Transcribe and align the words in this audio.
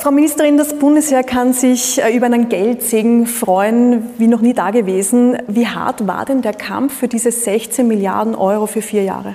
Frau 0.00 0.12
Ministerin, 0.12 0.56
das 0.56 0.78
Bundesheer 0.78 1.22
kann 1.22 1.52
sich 1.52 2.02
äh, 2.02 2.16
über 2.16 2.24
einen 2.24 2.48
Geldsegen 2.48 3.26
freuen, 3.26 4.08
wie 4.16 4.28
noch 4.28 4.40
nie 4.40 4.54
dagewesen. 4.54 5.36
Wie 5.46 5.66
hart 5.66 6.06
war 6.06 6.24
denn 6.24 6.40
der 6.40 6.54
Kampf 6.54 7.00
für 7.00 7.06
diese 7.06 7.30
16 7.30 7.86
Milliarden 7.86 8.34
Euro 8.34 8.64
für 8.64 8.80
vier 8.80 9.02
Jahre? 9.02 9.34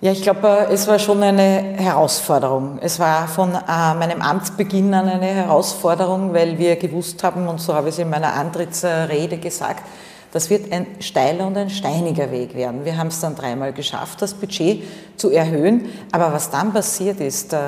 Ja, 0.00 0.12
ich 0.12 0.22
glaube, 0.22 0.46
äh, 0.46 0.72
es 0.72 0.86
war 0.86 1.00
schon 1.00 1.20
eine 1.20 1.74
Herausforderung. 1.78 2.78
Es 2.80 3.00
war 3.00 3.26
von 3.26 3.54
äh, 3.54 3.94
meinem 3.94 4.22
Amtsbeginn 4.22 4.94
an 4.94 5.08
eine 5.08 5.26
Herausforderung, 5.26 6.32
weil 6.32 6.60
wir 6.60 6.76
gewusst 6.76 7.24
haben, 7.24 7.48
und 7.48 7.60
so 7.60 7.74
habe 7.74 7.88
ich 7.88 7.96
es 7.96 7.98
in 7.98 8.08
meiner 8.08 8.34
Antrittsrede 8.34 9.38
gesagt, 9.38 9.82
das 10.30 10.48
wird 10.48 10.70
ein 10.70 10.86
steiler 11.00 11.44
und 11.44 11.56
ein 11.56 11.70
steiniger 11.70 12.30
Weg 12.30 12.54
werden. 12.54 12.84
Wir 12.84 12.98
haben 12.98 13.08
es 13.08 13.18
dann 13.18 13.34
dreimal 13.34 13.72
geschafft, 13.72 14.22
das 14.22 14.32
Budget 14.32 14.84
zu 15.16 15.30
erhöhen. 15.30 15.86
Aber 16.12 16.32
was 16.32 16.50
dann 16.50 16.72
passiert 16.72 17.20
ist, 17.20 17.52
äh, 17.52 17.58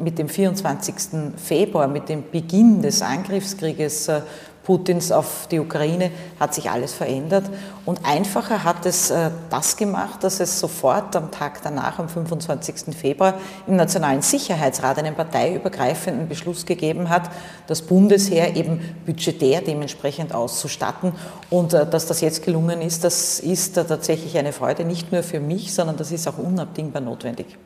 mit 0.00 0.18
dem 0.18 0.28
24. 0.28 0.94
Februar, 1.36 1.86
mit 1.86 2.08
dem 2.08 2.24
Beginn 2.30 2.82
des 2.82 3.02
Angriffskrieges 3.02 4.08
äh, 4.08 4.22
Putins 4.62 5.10
auf 5.10 5.46
die 5.50 5.58
Ukraine 5.58 6.10
hat 6.38 6.54
sich 6.54 6.70
alles 6.70 6.92
verändert. 6.92 7.44
Und 7.86 8.00
einfacher 8.04 8.62
hat 8.62 8.84
es 8.86 9.10
äh, 9.10 9.30
das 9.48 9.76
gemacht, 9.76 10.22
dass 10.22 10.38
es 10.40 10.60
sofort 10.60 11.16
am 11.16 11.30
Tag 11.30 11.62
danach, 11.62 11.98
am 11.98 12.08
25. 12.08 12.94
Februar, 12.94 13.34
im 13.66 13.76
Nationalen 13.76 14.22
Sicherheitsrat 14.22 14.98
einen 14.98 15.14
parteiübergreifenden 15.14 16.28
Beschluss 16.28 16.66
gegeben 16.66 17.08
hat, 17.08 17.30
das 17.66 17.82
Bundesheer 17.82 18.54
eben 18.56 18.80
budgetär 19.06 19.62
dementsprechend 19.62 20.34
auszustatten. 20.34 21.12
Und 21.48 21.72
äh, 21.72 21.86
dass 21.88 22.06
das 22.06 22.20
jetzt 22.20 22.44
gelungen 22.44 22.82
ist, 22.82 23.04
das 23.04 23.40
ist 23.40 23.74
tatsächlich 23.74 24.36
eine 24.36 24.52
Freude, 24.52 24.84
nicht 24.84 25.10
nur 25.10 25.22
für 25.22 25.40
mich, 25.40 25.72
sondern 25.72 25.96
das 25.96 26.12
ist 26.12 26.28
auch 26.28 26.38
unabdingbar 26.38 27.00
notwendig. 27.00 27.56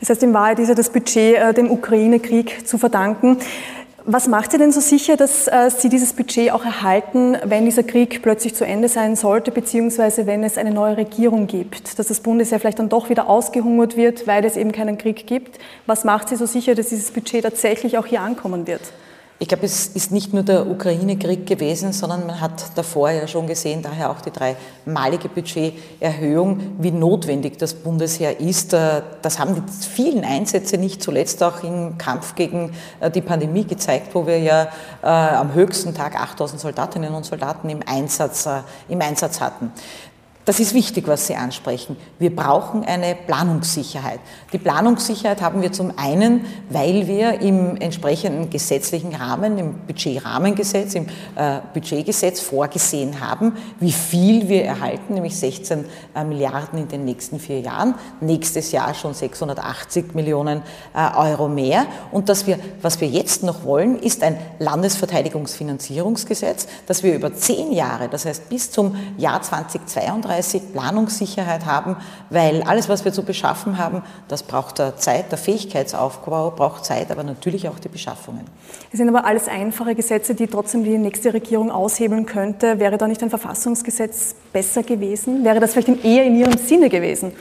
Das 0.00 0.10
heißt, 0.10 0.22
in 0.22 0.34
Wahrheit 0.34 0.58
ist 0.58 0.68
ja 0.68 0.74
das 0.74 0.90
Budget 0.90 1.36
äh, 1.36 1.54
dem 1.54 1.70
Ukraine-Krieg 1.70 2.66
zu 2.66 2.78
verdanken. 2.78 3.38
Was 4.04 4.28
macht 4.28 4.52
Sie 4.52 4.58
denn 4.58 4.72
so 4.72 4.80
sicher, 4.80 5.16
dass 5.16 5.46
äh, 5.46 5.70
Sie 5.70 5.88
dieses 5.90 6.14
Budget 6.14 6.52
auch 6.52 6.64
erhalten, 6.64 7.36
wenn 7.44 7.66
dieser 7.66 7.82
Krieg 7.82 8.22
plötzlich 8.22 8.54
zu 8.54 8.64
Ende 8.64 8.88
sein 8.88 9.14
sollte, 9.14 9.50
beziehungsweise 9.50 10.26
wenn 10.26 10.42
es 10.42 10.56
eine 10.56 10.70
neue 10.70 10.96
Regierung 10.96 11.46
gibt, 11.46 11.98
dass 11.98 12.06
das 12.06 12.20
Bundesheer 12.20 12.58
vielleicht 12.60 12.78
dann 12.78 12.88
doch 12.88 13.10
wieder 13.10 13.28
ausgehungert 13.28 13.96
wird, 13.96 14.26
weil 14.26 14.44
es 14.44 14.56
eben 14.56 14.72
keinen 14.72 14.96
Krieg 14.96 15.26
gibt? 15.26 15.58
Was 15.86 16.04
macht 16.04 16.30
Sie 16.30 16.36
so 16.36 16.46
sicher, 16.46 16.74
dass 16.74 16.88
dieses 16.88 17.10
Budget 17.10 17.42
tatsächlich 17.42 17.98
auch 17.98 18.06
hier 18.06 18.22
ankommen 18.22 18.66
wird? 18.66 18.80
Ich 19.42 19.48
glaube, 19.48 19.64
es 19.64 19.86
ist 19.86 20.12
nicht 20.12 20.34
nur 20.34 20.42
der 20.42 20.66
Ukraine-Krieg 20.66 21.46
gewesen, 21.46 21.94
sondern 21.94 22.26
man 22.26 22.42
hat 22.42 22.76
davor 22.76 23.08
ja 23.10 23.26
schon 23.26 23.46
gesehen, 23.46 23.80
daher 23.80 24.10
auch 24.10 24.20
die 24.20 24.30
dreimalige 24.30 25.30
Budgeterhöhung, 25.30 26.76
wie 26.78 26.90
notwendig 26.90 27.56
das 27.56 27.72
Bundesheer 27.72 28.38
ist. 28.38 28.74
Äh, 28.74 29.00
das 29.22 29.38
haben 29.38 29.54
die 29.54 29.62
vielen 29.72 30.24
Einsätze 30.26 30.76
nicht 30.76 31.02
zuletzt 31.02 31.42
auch 31.42 31.62
im 31.62 31.96
Kampf 31.96 32.34
gegen 32.34 32.74
äh, 33.00 33.10
die 33.10 33.22
Pandemie 33.22 33.64
gezeigt, 33.64 34.14
wo 34.14 34.26
wir 34.26 34.38
ja 34.38 34.68
äh, 35.02 35.06
am 35.06 35.54
höchsten 35.54 35.94
Tag 35.94 36.20
8000 36.20 36.60
Soldatinnen 36.60 37.14
und 37.14 37.24
Soldaten 37.24 37.70
im 37.70 37.80
Einsatz, 37.86 38.46
im 38.90 39.00
Einsatz 39.00 39.40
hatten. 39.40 39.72
Das 40.50 40.58
ist 40.58 40.74
wichtig, 40.74 41.06
was 41.06 41.28
Sie 41.28 41.36
ansprechen. 41.36 41.96
Wir 42.18 42.34
brauchen 42.34 42.82
eine 42.82 43.14
Planungssicherheit. 43.14 44.18
Die 44.52 44.58
Planungssicherheit 44.58 45.42
haben 45.42 45.62
wir 45.62 45.70
zum 45.70 45.96
einen, 45.96 46.44
weil 46.70 47.06
wir 47.06 47.40
im 47.40 47.76
entsprechenden 47.76 48.50
gesetzlichen 48.50 49.14
Rahmen, 49.14 49.58
im 49.58 49.74
Budgetrahmengesetz, 49.86 50.96
im 50.96 51.06
äh, 51.36 51.60
Budgetgesetz 51.72 52.40
vorgesehen 52.40 53.20
haben, 53.20 53.52
wie 53.78 53.92
viel 53.92 54.48
wir 54.48 54.64
erhalten, 54.64 55.14
nämlich 55.14 55.38
16 55.38 55.84
äh, 56.16 56.24
Milliarden 56.24 56.80
in 56.80 56.88
den 56.88 57.04
nächsten 57.04 57.38
vier 57.38 57.60
Jahren. 57.60 57.94
Nächstes 58.20 58.72
Jahr 58.72 58.92
schon 58.94 59.14
680 59.14 60.16
Millionen 60.16 60.62
äh, 60.96 61.16
Euro 61.16 61.46
mehr. 61.46 61.86
Und 62.10 62.28
dass 62.28 62.48
wir, 62.48 62.58
was 62.82 63.00
wir 63.00 63.06
jetzt 63.06 63.44
noch 63.44 63.62
wollen, 63.62 64.00
ist 64.00 64.24
ein 64.24 64.36
Landesverteidigungsfinanzierungsgesetz, 64.58 66.66
das 66.88 67.04
wir 67.04 67.14
über 67.14 67.32
zehn 67.34 67.70
Jahre, 67.70 68.08
das 68.08 68.24
heißt 68.24 68.48
bis 68.48 68.72
zum 68.72 68.96
Jahr 69.16 69.42
2032, 69.42 70.39
35 70.42 70.72
Planungssicherheit 70.72 71.66
haben, 71.66 71.96
weil 72.30 72.62
alles, 72.62 72.88
was 72.88 73.04
wir 73.04 73.12
zu 73.12 73.22
beschaffen 73.22 73.78
haben, 73.78 74.02
das 74.28 74.42
braucht 74.42 74.82
Zeit, 74.96 75.30
der 75.30 75.38
Fähigkeitsaufbau 75.38 76.50
braucht 76.50 76.84
Zeit, 76.84 77.10
aber 77.10 77.22
natürlich 77.22 77.68
auch 77.68 77.78
die 77.78 77.88
Beschaffungen. 77.88 78.44
Es 78.92 78.98
sind 78.98 79.08
aber 79.08 79.24
alles 79.24 79.48
einfache 79.48 79.94
Gesetze, 79.94 80.34
die 80.34 80.46
trotzdem 80.46 80.84
die 80.84 80.98
nächste 80.98 81.32
Regierung 81.32 81.70
aushebeln 81.70 82.26
könnte. 82.26 82.78
Wäre 82.78 82.98
da 82.98 83.06
nicht 83.06 83.22
ein 83.22 83.30
Verfassungsgesetz 83.30 84.34
besser 84.52 84.82
gewesen? 84.82 85.44
Wäre 85.44 85.60
das 85.60 85.72
vielleicht 85.72 86.04
eher 86.04 86.24
in 86.24 86.36
Ihrem 86.36 86.58
Sinne 86.58 86.88
gewesen? 86.88 87.32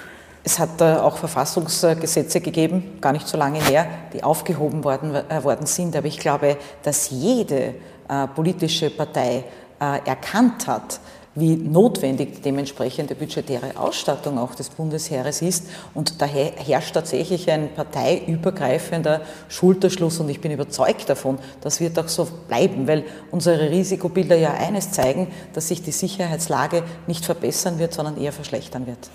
Es 0.44 0.58
hat 0.58 0.82
äh, 0.82 0.96
auch 0.96 1.18
Verfassungsgesetze 1.18 2.40
gegeben, 2.42 2.98
gar 3.02 3.12
nicht 3.12 3.28
so 3.28 3.38
lange 3.38 3.60
her, 3.62 3.86
die 4.14 4.24
aufgehoben 4.24 4.84
worden, 4.84 5.14
äh, 5.14 5.44
worden 5.44 5.66
sind. 5.66 5.96
Aber 5.96 6.08
ich 6.08 6.20
glaube, 6.20 6.58
dass 6.84 7.10
jede 7.10 7.76
äh, 8.08 8.28
politische 8.34 8.90
Partei 8.90 9.44
erkannt 9.82 10.68
hat, 10.68 11.00
wie 11.40 11.56
notwendig 11.56 12.36
die 12.36 12.42
dementsprechende 12.42 13.16
budgetäre 13.16 13.78
Ausstattung 13.78 14.38
auch 14.38 14.56
des 14.56 14.70
Bundesheeres 14.70 15.42
ist. 15.42 15.66
Und 15.94 16.22
daher 16.22 16.52
herrscht 16.56 16.94
tatsächlich 16.94 17.50
ein 17.50 17.70
parteiübergreifender 17.74 19.22
Schulterschluss 19.48 20.20
und 20.20 20.30
ich 20.30 20.42
bin 20.42 20.52
überzeugt 20.52 21.10
davon, 21.10 21.40
das 21.62 21.80
wird 21.80 21.98
auch 22.00 22.08
so 22.08 22.28
bleiben, 22.48 22.88
weil 22.88 23.04
unsere 23.32 23.70
Risikobilder 23.70 24.36
ja 24.36 24.54
eines 24.54 24.92
zeigen, 24.92 25.28
dass 25.54 25.68
sich 25.68 25.82
die 25.82 25.92
Sicherheitslage 25.92 26.84
nicht 27.08 27.26
verbessern 27.26 27.80
wird, 27.80 27.94
sondern 27.94 28.18
eher 28.18 28.32
verschlechtern 28.32 28.88
wird. 28.88 29.10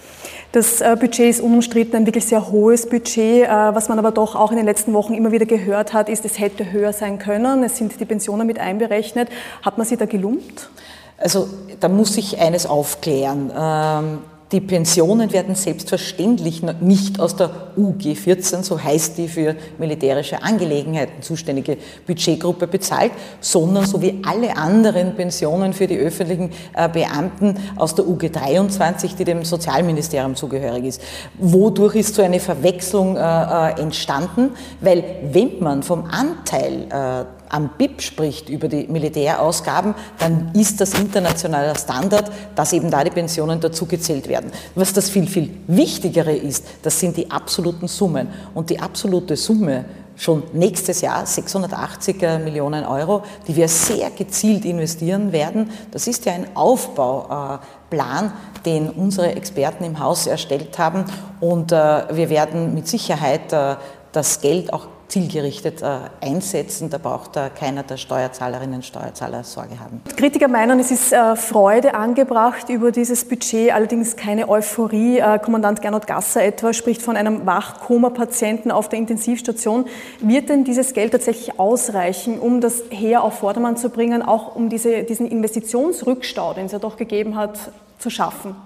Das 0.53 0.81
äh, 0.81 0.97
Budget 0.99 1.31
ist 1.31 1.41
unumstritten 1.41 1.97
ein 1.97 2.07
wirklich 2.07 2.27
sehr 2.27 2.51
hohes 2.51 2.89
Budget. 2.89 3.45
Äh, 3.45 3.49
was 3.49 3.89
man 3.89 3.99
aber 3.99 4.13
doch 4.13 4.35
auch 4.35 4.51
in 4.51 4.57
den 4.57 4.67
letzten 4.67 4.93
Wochen 4.93 5.15
immer 5.15 5.33
wieder 5.33 5.47
gehört 5.47 5.93
hat, 5.93 6.09
ist, 6.09 6.25
es 6.25 6.39
hätte 6.39 6.71
höher 6.71 6.93
sein 6.93 7.19
können. 7.19 7.63
Es 7.65 7.77
sind 7.77 7.99
die 7.99 8.05
Pensionen 8.05 8.47
mit 8.47 8.59
einberechnet. 8.59 9.29
Hat 9.63 9.79
man 9.79 9.87
sie 9.87 9.97
da 9.97 10.07
gelumpt? 10.07 10.71
Also 11.19 11.49
da 11.81 11.89
muss 11.89 12.17
ich 12.17 12.39
eines 12.39 12.67
aufklären. 12.67 13.53
Ähm, 13.57 14.19
die 14.53 14.61
Pensionen 14.61 15.33
werden 15.33 15.57
selbstverständlich 15.57 16.63
nicht 16.81 17.19
aus 17.19 17.35
der 17.35 17.51
UG14, 17.77 18.63
so 18.63 18.81
heißt 18.81 19.19
die 19.19 19.27
für 19.27 19.57
militärische 19.79 20.45
Angelegenheiten 20.45 21.23
zuständige 21.23 21.77
Budgetgruppe 22.07 22.69
bezahlt, 22.69 23.11
sondern 23.41 23.85
so 23.85 24.01
wie 24.01 24.23
alle 24.25 24.57
anderen 24.57 25.17
Pensionen 25.17 25.73
für 25.73 25.89
die 25.89 25.97
öffentlichen 25.97 26.51
äh, 26.75 26.89
Beamten 26.89 27.57
aus 27.77 27.97
der 27.97 28.05
UG23, 28.05 29.17
die 29.17 29.25
dem 29.25 29.45
Sozialministerium 29.45 30.37
zugehörig 30.37 30.85
ist. 30.85 31.03
Wodurch 31.39 31.97
ist 31.97 32.15
so 32.15 32.23
eine 32.23 32.39
Verwechslung 32.39 33.17
äh, 33.17 33.21
äh, 33.21 33.81
entstanden? 33.81 34.51
Weil 34.81 35.03
wenn 35.33 35.59
man 35.59 35.83
vom 35.83 36.05
Anteil 36.05 37.27
am 37.55 37.71
BIP 37.79 38.03
spricht 38.03 38.49
über 38.49 38.67
die 38.67 38.89
Militärausgaben, 38.89 39.95
dann 40.19 40.51
ist 40.55 40.81
das 40.81 40.93
internationaler 40.95 41.77
Standard, 41.77 42.31
dass 42.57 42.73
eben 42.73 42.91
da 42.91 43.05
die 43.05 43.11
Pensionen 43.11 43.61
dazugezählt 43.61 44.29
werden. 44.29 44.51
Was 44.75 44.93
das 44.93 45.09
viel, 45.09 45.29
viel 45.29 45.51
Wichtigere 45.69 46.35
ist, 46.35 46.67
das 46.83 46.99
sind 46.99 47.17
die 47.17 47.31
absoluten 47.31 47.87
Summen. 47.87 48.27
Und 48.55 48.71
die 48.71 48.81
absolute 48.81 49.37
Summe 49.37 49.85
schon 50.17 50.43
nächstes 50.53 51.01
Jahr 51.01 51.27
680 51.27 52.21
Millionen 52.43 52.85
Euro, 52.85 53.23
die 53.47 53.55
wir 53.55 53.69
sehr 53.69 54.11
gezielt 54.11 54.65
investieren 54.65 55.31
werden. 55.31 55.71
Das 55.93 56.09
ist 56.09 56.25
ja 56.25 56.33
ein 56.33 56.57
Aufbauplan, 56.57 58.33
den 58.67 58.91
unsere 58.91 59.35
Experten 59.35 59.85
im 59.85 60.01
Haus 60.01 60.27
erstellt 60.27 60.77
haben. 60.79 61.05
Und 61.41 61.71
äh, 61.71 61.77
wir 61.77 62.31
werden 62.31 62.75
mit 62.75 62.89
Sicherheit 62.89 63.53
äh, 63.53 63.77
das 64.13 64.41
Geld 64.41 64.73
auch 64.73 64.87
zielgerichtet 65.09 65.83
äh, 65.83 65.99
einsetzen. 66.21 66.91
Da 66.91 66.99
braucht 66.99 67.39
keiner 67.59 67.83
der 67.83 67.97
Steuerzahlerinnen 67.97 68.77
und 68.77 68.85
Steuerzahler 68.85 69.45
Sorge 69.45 69.79
haben. 69.79 70.03
Kritiker 70.17 70.49
meinen, 70.49 70.81
es 70.81 70.91
ist 70.91 71.13
äh, 71.13 71.37
Freude 71.37 71.95
angebracht 71.95 72.69
über 72.69 72.91
dieses 72.91 73.25
Budget, 73.25 73.73
allerdings 73.73 74.17
keine 74.17 74.49
Euphorie. 74.49 75.19
Äh, 75.19 75.39
Kommandant 75.39 75.83
Gernot 75.83 76.07
Gasser 76.07 76.43
etwa 76.43 76.73
spricht 76.73 77.03
von 77.03 77.17
einem 77.17 77.47
Wachkoma-Patienten 77.47 78.71
auf 78.71 78.89
der 78.89 78.99
Intensivstation. 78.99 79.87
Wird 80.21 80.49
denn 80.49 80.65
dieses 80.65 80.95
Geld 80.95 81.13
tatsächlich 81.13 81.59
ausreichen, 81.59 82.39
um 82.39 82.61
das 82.61 82.83
Heer 82.91 83.23
auf 83.23 83.39
Vordermann 83.39 83.77
zu 83.77 83.91
bringen, 83.91 84.23
auch 84.23 84.57
um 84.57 84.69
diese, 84.69 85.05
diesen 85.05 85.27
Investitionsrückstau, 85.27 86.55
den 86.55 86.67
es 86.67 86.73
ja 86.73 86.79
doch 86.79 86.97
gegeben 86.97 87.37
hat, 87.37 87.59
zu 87.99 88.11
schaffen? 88.11 88.57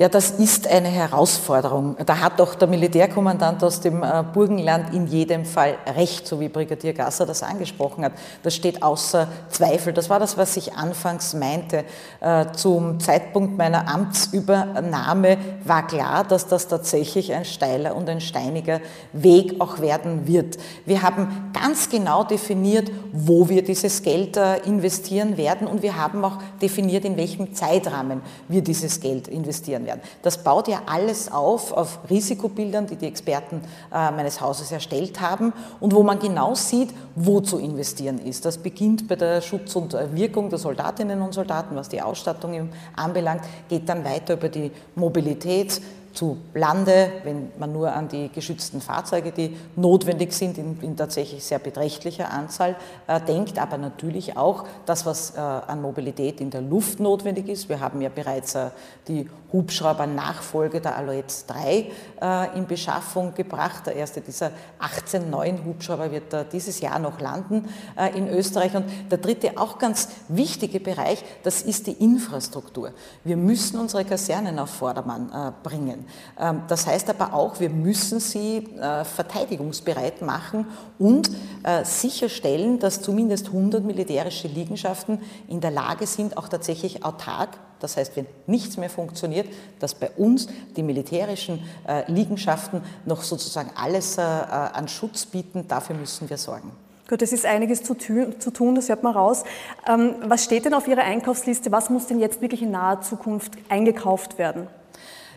Ja, 0.00 0.08
das 0.08 0.30
ist 0.30 0.68
eine 0.68 0.86
Herausforderung. 0.86 1.96
Da 2.06 2.20
hat 2.20 2.38
doch 2.38 2.54
der 2.54 2.68
Militärkommandant 2.68 3.64
aus 3.64 3.80
dem 3.80 4.04
äh, 4.04 4.22
Burgenland 4.32 4.94
in 4.94 5.08
jedem 5.08 5.44
Fall 5.44 5.76
recht, 5.96 6.24
so 6.24 6.38
wie 6.38 6.48
Brigadier 6.48 6.92
Gasser 6.92 7.26
das 7.26 7.42
angesprochen 7.42 8.04
hat. 8.04 8.12
Das 8.44 8.54
steht 8.54 8.84
außer 8.84 9.26
Zweifel. 9.48 9.92
Das 9.92 10.08
war 10.08 10.20
das, 10.20 10.38
was 10.38 10.56
ich 10.56 10.74
anfangs 10.74 11.34
meinte. 11.34 11.84
Äh, 12.20 12.46
zum 12.52 13.00
Zeitpunkt 13.00 13.58
meiner 13.58 13.92
Amtsübernahme 13.92 15.36
war 15.64 15.84
klar, 15.88 16.22
dass 16.22 16.46
das 16.46 16.68
tatsächlich 16.68 17.32
ein 17.32 17.44
steiler 17.44 17.96
und 17.96 18.08
ein 18.08 18.20
steiniger 18.20 18.80
Weg 19.12 19.60
auch 19.60 19.80
werden 19.80 20.28
wird. 20.28 20.58
Wir 20.86 21.02
haben 21.02 21.50
ganz 21.52 21.88
genau 21.90 22.22
definiert, 22.22 22.88
wo 23.12 23.48
wir 23.48 23.64
dieses 23.64 24.04
Geld 24.04 24.36
äh, 24.36 24.58
investieren 24.58 25.36
werden 25.36 25.66
und 25.66 25.82
wir 25.82 25.96
haben 25.96 26.24
auch 26.24 26.38
definiert, 26.62 27.04
in 27.04 27.16
welchem 27.16 27.52
Zeitrahmen 27.52 28.22
wir 28.46 28.62
dieses 28.62 29.00
Geld 29.00 29.26
investieren 29.26 29.87
werden. 29.88 30.00
Das 30.22 30.38
baut 30.44 30.68
ja 30.68 30.82
alles 30.86 31.32
auf, 31.32 31.72
auf 31.72 31.98
Risikobildern, 32.08 32.86
die 32.86 32.94
die 32.94 33.06
Experten 33.06 33.62
äh, 33.92 34.10
meines 34.12 34.40
Hauses 34.40 34.70
erstellt 34.70 35.20
haben 35.20 35.52
und 35.80 35.94
wo 35.94 36.02
man 36.04 36.20
genau 36.20 36.54
sieht, 36.54 36.90
wo 37.16 37.40
zu 37.40 37.58
investieren 37.58 38.20
ist. 38.24 38.44
Das 38.44 38.58
beginnt 38.58 39.08
bei 39.08 39.16
der 39.16 39.40
Schutz 39.40 39.74
und 39.74 39.96
Wirkung 40.12 40.50
der 40.50 40.58
Soldatinnen 40.58 41.20
und 41.22 41.34
Soldaten, 41.34 41.74
was 41.74 41.88
die 41.88 42.00
Ausstattung 42.00 42.68
anbelangt, 42.94 43.42
geht 43.68 43.88
dann 43.88 44.04
weiter 44.04 44.34
über 44.34 44.48
die 44.48 44.70
Mobilität, 44.94 45.80
zu 46.18 46.38
Lande, 46.52 47.12
wenn 47.22 47.52
man 47.58 47.72
nur 47.72 47.92
an 47.92 48.08
die 48.08 48.28
geschützten 48.28 48.80
Fahrzeuge, 48.80 49.30
die 49.30 49.56
notwendig 49.76 50.32
sind, 50.32 50.58
in, 50.58 50.76
in 50.80 50.96
tatsächlich 50.96 51.44
sehr 51.44 51.60
beträchtlicher 51.60 52.32
Anzahl 52.32 52.74
äh, 53.06 53.20
denkt, 53.20 53.56
aber 53.58 53.78
natürlich 53.78 54.36
auch 54.36 54.64
das, 54.84 55.06
was 55.06 55.36
äh, 55.36 55.38
an 55.38 55.80
Mobilität 55.80 56.40
in 56.40 56.50
der 56.50 56.62
Luft 56.62 56.98
notwendig 56.98 57.48
ist. 57.48 57.68
Wir 57.68 57.78
haben 57.78 58.00
ja 58.00 58.08
bereits 58.08 58.56
äh, 58.56 58.70
die 59.06 59.28
Hubschrauber-Nachfolge 59.52 60.80
der 60.80 60.96
Alouette 60.96 61.34
3 61.46 61.86
äh, 62.20 62.58
in 62.58 62.66
Beschaffung 62.66 63.34
gebracht. 63.34 63.86
Der 63.86 63.96
erste 63.96 64.20
dieser 64.20 64.50
18 64.78 65.30
neuen 65.30 65.64
Hubschrauber 65.64 66.10
wird 66.10 66.32
äh, 66.34 66.44
dieses 66.50 66.80
Jahr 66.80 66.98
noch 66.98 67.20
landen 67.20 67.68
äh, 67.96 68.16
in 68.16 68.28
Österreich. 68.28 68.74
Und 68.74 68.84
der 69.10 69.18
dritte, 69.18 69.56
auch 69.56 69.78
ganz 69.78 70.08
wichtige 70.28 70.80
Bereich, 70.80 71.24
das 71.42 71.62
ist 71.62 71.86
die 71.86 71.92
Infrastruktur. 71.92 72.92
Wir 73.24 73.36
müssen 73.36 73.78
unsere 73.78 74.04
Kasernen 74.04 74.58
auf 74.58 74.70
Vordermann 74.70 75.54
bringen. 75.62 76.06
Ähm, 76.38 76.62
das 76.68 76.86
heißt 76.86 77.08
aber 77.10 77.32
auch, 77.34 77.60
wir 77.60 77.70
müssen 77.70 78.20
sie 78.20 78.58
äh, 78.58 79.04
verteidigungsbereit 79.04 80.22
machen 80.22 80.66
und 80.98 81.30
äh, 81.62 81.84
sicherstellen, 81.84 82.78
dass 82.78 83.02
zumindest 83.02 83.48
100 83.48 83.84
militärische 83.84 84.48
Liegenschaften 84.48 85.20
in 85.48 85.60
der 85.60 85.70
Lage 85.70 86.06
sind, 86.06 86.36
auch 86.36 86.48
tatsächlich 86.48 87.04
autark 87.04 87.58
das 87.80 87.96
heißt, 87.96 88.16
wenn 88.16 88.26
nichts 88.46 88.76
mehr 88.76 88.90
funktioniert, 88.90 89.48
dass 89.80 89.94
bei 89.94 90.10
uns 90.10 90.48
die 90.76 90.82
militärischen 90.82 91.62
äh, 91.86 92.10
Liegenschaften 92.10 92.82
noch 93.04 93.22
sozusagen 93.22 93.70
alles 93.76 94.18
an 94.18 94.88
Schutz 94.88 95.26
bieten, 95.26 95.66
dafür 95.68 95.96
müssen 95.96 96.28
wir 96.30 96.36
sorgen. 96.36 96.72
Gut, 97.08 97.22
es 97.22 97.32
ist 97.32 97.46
einiges 97.46 97.82
zu, 97.82 97.94
tun, 97.94 98.74
das 98.74 98.90
hört 98.90 99.02
man 99.02 99.14
raus. 99.14 99.44
Ähm, 99.88 100.16
was 100.24 100.44
steht 100.44 100.66
denn 100.66 100.74
auf 100.74 100.86
Ihrer 100.86 101.04
Einkaufsliste? 101.04 101.72
Was 101.72 101.88
muss 101.88 102.06
denn 102.06 102.20
jetzt 102.20 102.42
wirklich 102.42 102.60
in 102.60 102.70
naher 102.70 103.00
Zukunft 103.00 103.52
eingekauft 103.70 104.36
werden? 104.36 104.66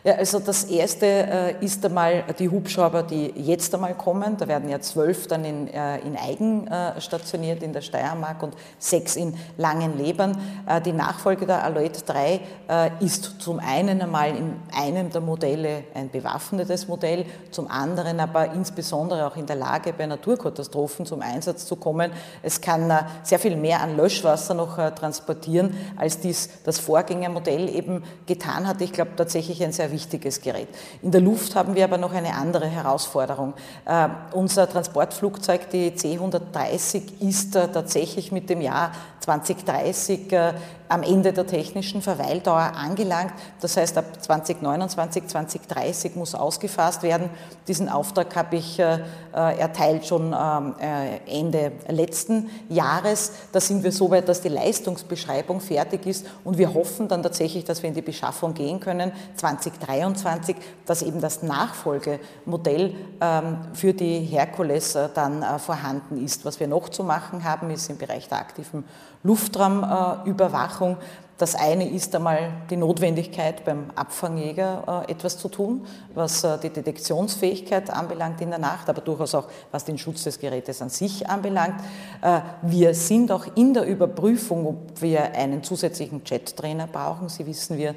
Ja, 0.03 0.15
also 0.15 0.39
das 0.39 0.63
erste 0.63 1.06
äh, 1.06 1.63
ist 1.63 1.86
einmal 1.86 2.24
die 2.39 2.50
Hubschrauber, 2.50 3.03
die 3.03 3.31
jetzt 3.36 3.71
einmal 3.75 3.94
kommen. 3.94 4.36
Da 4.36 4.48
werden 4.48 4.68
ja 4.68 4.80
zwölf 4.80 5.27
dann 5.27 5.45
in, 5.45 5.68
äh, 5.68 6.00
in 6.00 6.18
Eigen 6.18 6.65
äh, 6.65 7.00
stationiert 7.00 7.62
in 7.62 7.71
der 7.71 7.81
Steiermark 7.81 8.42
und 8.42 8.56
sechs 8.80 9.15
in 9.15 9.36
Langenlebern. 9.57 10.36
Äh, 10.68 10.81
die 10.81 10.92
Nachfolge 10.92 11.45
der 11.45 11.63
Alouette 11.63 12.01
3 12.03 12.39
äh, 12.68 12.89
ist 13.00 13.42
zum 13.42 13.59
einen 13.59 14.01
einmal 14.01 14.36
in 14.36 14.56
einem 14.75 15.12
der 15.12 15.21
Modelle 15.21 15.83
ein 15.94 16.09
bewaffnetes 16.09 16.88
Modell, 16.88 17.27
zum 17.51 17.69
anderen 17.69 18.19
aber 18.19 18.54
insbesondere 18.54 19.27
auch 19.27 19.36
in 19.36 19.45
der 19.45 19.57
Lage, 19.57 19.94
bei 19.94 20.07
Naturkatastrophen 20.07 21.06
zum 21.06 21.21
Einsatz 21.21 21.68
zu 21.68 21.75
kommen. 21.75 22.12
Es 22.42 22.59
kann 22.59 22.89
äh, 22.89 23.04
sehr 23.21 23.38
viel 23.38 23.56
mehr 23.56 23.81
an 23.81 23.95
Löschwasser 23.95 24.56
noch 24.56 24.77
transportieren, 24.95 25.77
als 25.95 26.19
dies 26.19 26.50
das 26.63 26.80
Vorgängermodell 26.80 27.69
eben 27.69 28.01
getan 28.25 28.68
hat. 28.68 28.81
Ich 28.81 28.94
glaube 28.94 29.12
tatsächlich 29.15 29.63
ein 29.63 29.71
sehr 29.71 29.91
wichtiges 29.92 30.42
Gerät. 30.42 30.68
In 31.02 31.12
der 31.12 31.22
Luft 31.22 31.56
haben 31.56 31.76
wir 31.76 31.84
aber 31.84 31.98
noch 31.98 32.14
eine 32.14 32.34
andere 32.34 32.68
Herausforderung. 32.68 33.54
Äh, 33.86 34.08
unser 34.32 34.70
Transportflugzeug, 34.70 35.70
die 35.70 35.94
C-130, 35.94 37.22
ist 37.22 37.56
äh, 37.56 37.68
tatsächlich 37.68 38.32
mit 38.32 38.50
dem 38.50 38.62
Jahr 38.62 38.92
2030 39.20 40.32
äh, 40.32 40.54
am 40.92 41.04
Ende 41.04 41.32
der 41.32 41.48
technischen 41.48 42.02
Verweildauer 42.02 42.74
angelangt. 42.76 43.32
Das 43.62 43.78
heißt, 43.78 43.98
ab 43.98 44.06
2029, 44.22 45.28
2030 45.28 46.16
muss 46.16 46.36
ausgefasst 46.36 47.02
werden. 47.02 47.30
Diesen 47.68 47.88
Auftrag 47.88 48.36
habe 48.36 48.58
ich 48.58 48.78
äh, 48.78 49.00
äh, 49.34 49.58
erteilt 49.58 50.06
schon 50.06 50.36
ähm, 50.38 50.76
Ende 51.26 51.72
letzten 51.88 52.50
Jahres. 52.68 53.32
Da 53.54 53.62
sind 53.62 53.84
wir 53.84 53.94
so 53.94 54.12
weit, 54.12 54.28
dass 54.28 54.42
die 54.42 54.50
Leistungsbeschreibung 54.50 55.62
fertig 55.62 56.06
ist 56.06 56.26
und 56.44 56.58
wir 56.58 56.74
hoffen 56.74 57.08
dann 57.08 57.24
tatsächlich, 57.24 57.64
dass 57.64 57.82
wir 57.82 57.88
in 57.88 57.96
die 57.96 58.02
Beschaffung 58.02 58.54
gehen 58.54 58.82
können 58.82 59.14
2023, 59.38 60.58
dass 60.86 61.02
eben 61.04 61.22
das 61.22 61.42
Nachfolgemodell 61.42 62.96
ähm, 63.22 63.58
für 63.74 63.94
die 63.94 64.20
Herkules 64.20 64.98
dann 65.14 65.60
vorhanden 65.60 66.24
ist. 66.24 66.44
Was 66.44 66.60
wir 66.60 66.68
noch 66.68 66.90
zu 66.90 67.04
machen 67.04 67.46
haben, 67.46 67.70
ist 67.70 67.90
im 67.90 67.98
Bereich 67.98 68.28
der 68.28 68.40
aktiven 68.40 68.84
Luftraumüberwachung. 69.23 70.97
Das 71.41 71.56
eine 71.56 71.89
ist 71.89 72.15
einmal 72.15 72.53
die 72.69 72.77
Notwendigkeit 72.77 73.65
beim 73.65 73.85
Abfangjäger 73.95 75.06
äh, 75.07 75.12
etwas 75.12 75.39
zu 75.39 75.50
tun, 75.50 75.88
was 76.13 76.44
äh, 76.44 76.59
die 76.59 76.69
Detektionsfähigkeit 76.69 77.89
anbelangt 77.89 78.41
in 78.41 78.51
der 78.51 78.59
Nacht, 78.59 78.88
aber 78.88 79.01
durchaus 79.01 79.33
auch 79.33 79.47
was 79.71 79.83
den 79.83 79.97
Schutz 79.97 80.23
des 80.23 80.38
Gerätes 80.38 80.83
an 80.83 80.89
sich 80.89 81.27
anbelangt. 81.27 81.81
Äh, 82.21 82.41
wir 82.62 82.94
sind 82.94 83.31
auch 83.31 83.47
in 83.56 83.73
der 83.73 83.88
Überprüfung, 83.88 84.68
ob 84.68 85.01
wir 85.01 85.33
einen 85.33 85.63
zusätzlichen 85.63 86.21
Jet-Trainer 86.23 86.85
brauchen. 86.85 87.27
Sie 87.27 87.47
wissen, 87.47 87.75
wir 87.75 87.95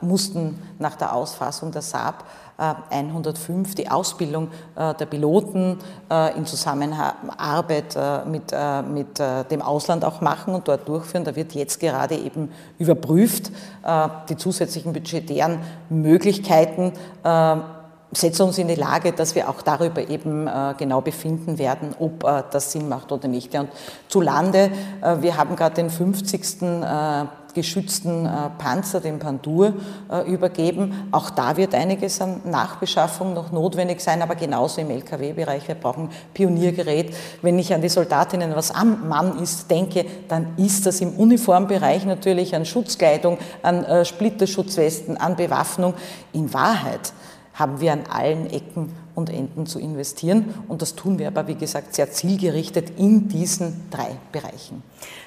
mussten 0.00 0.60
nach 0.78 0.96
der 0.96 1.14
Ausfassung 1.14 1.70
der 1.70 1.80
Saab 1.80 2.24
105 2.56 3.72
äh, 3.72 3.74
die 3.74 3.90
Ausbildung 3.90 4.48
äh, 4.76 4.94
der 4.94 5.06
Piloten 5.06 5.78
äh, 6.10 6.36
in 6.36 6.46
Zusammenarbeit 6.46 7.96
mit, 8.26 8.54
mit 8.92 9.18
dem 9.50 9.62
Ausland 9.62 10.04
auch 10.04 10.20
machen 10.20 10.54
und 10.54 10.68
dort 10.68 10.88
durchführen. 10.88 11.24
Da 11.24 11.36
wird 11.36 11.54
jetzt 11.54 11.80
gerade 11.80 12.16
eben 12.16 12.50
überprüft 12.78 13.50
die 14.28 14.36
zusätzlichen 14.36 14.92
budgetären 14.92 15.60
Möglichkeiten 15.88 16.92
setzen 18.16 18.42
uns 18.42 18.58
in 18.58 18.68
die 18.68 18.74
Lage, 18.74 19.12
dass 19.12 19.34
wir 19.34 19.48
auch 19.48 19.62
darüber 19.62 20.08
eben 20.08 20.46
äh, 20.46 20.74
genau 20.76 21.00
befinden 21.00 21.58
werden, 21.58 21.94
ob 21.98 22.24
äh, 22.24 22.42
das 22.50 22.72
Sinn 22.72 22.88
macht 22.88 23.12
oder 23.12 23.28
nicht. 23.28 23.54
Und 23.54 23.68
zu 24.08 24.20
Lande, 24.20 24.70
äh, 25.02 25.16
wir 25.20 25.36
haben 25.36 25.56
gerade 25.56 25.76
den 25.76 25.90
50 25.90 26.44
geschützten 27.54 28.28
Panzer, 28.58 29.00
den 29.00 29.20
Pandur, 29.20 29.74
übergeben. 30.26 31.08
Auch 31.12 31.30
da 31.30 31.56
wird 31.56 31.72
einiges 31.72 32.20
an 32.20 32.40
Nachbeschaffung 32.44 33.32
noch 33.32 33.52
notwendig 33.52 34.00
sein, 34.00 34.22
aber 34.22 34.34
genauso 34.34 34.80
im 34.80 34.90
Lkw-Bereich. 34.90 35.68
Wir 35.68 35.76
brauchen 35.76 36.10
Pioniergerät. 36.34 37.14
Wenn 37.42 37.56
ich 37.60 37.72
an 37.72 37.80
die 37.80 37.88
Soldatinnen, 37.88 38.56
was 38.56 38.72
am 38.72 39.08
Mann 39.08 39.40
ist, 39.40 39.70
denke, 39.70 40.04
dann 40.26 40.54
ist 40.56 40.84
das 40.84 41.00
im 41.00 41.10
Uniformbereich 41.10 42.04
natürlich 42.06 42.56
an 42.56 42.66
Schutzkleidung, 42.66 43.38
an 43.62 44.04
Splitterschutzwesten, 44.04 45.16
an 45.16 45.36
Bewaffnung. 45.36 45.94
In 46.32 46.52
Wahrheit 46.52 47.12
haben 47.54 47.80
wir 47.80 47.92
an 47.92 48.04
allen 48.10 48.50
Ecken 48.50 48.92
und 49.14 49.30
Enden 49.30 49.66
zu 49.66 49.78
investieren. 49.78 50.52
Und 50.68 50.82
das 50.82 50.96
tun 50.96 51.18
wir 51.18 51.28
aber, 51.28 51.46
wie 51.46 51.54
gesagt, 51.54 51.94
sehr 51.94 52.10
zielgerichtet 52.10 52.98
in 52.98 53.28
diesen 53.28 53.88
drei 53.90 54.16
Bereichen. 54.32 54.82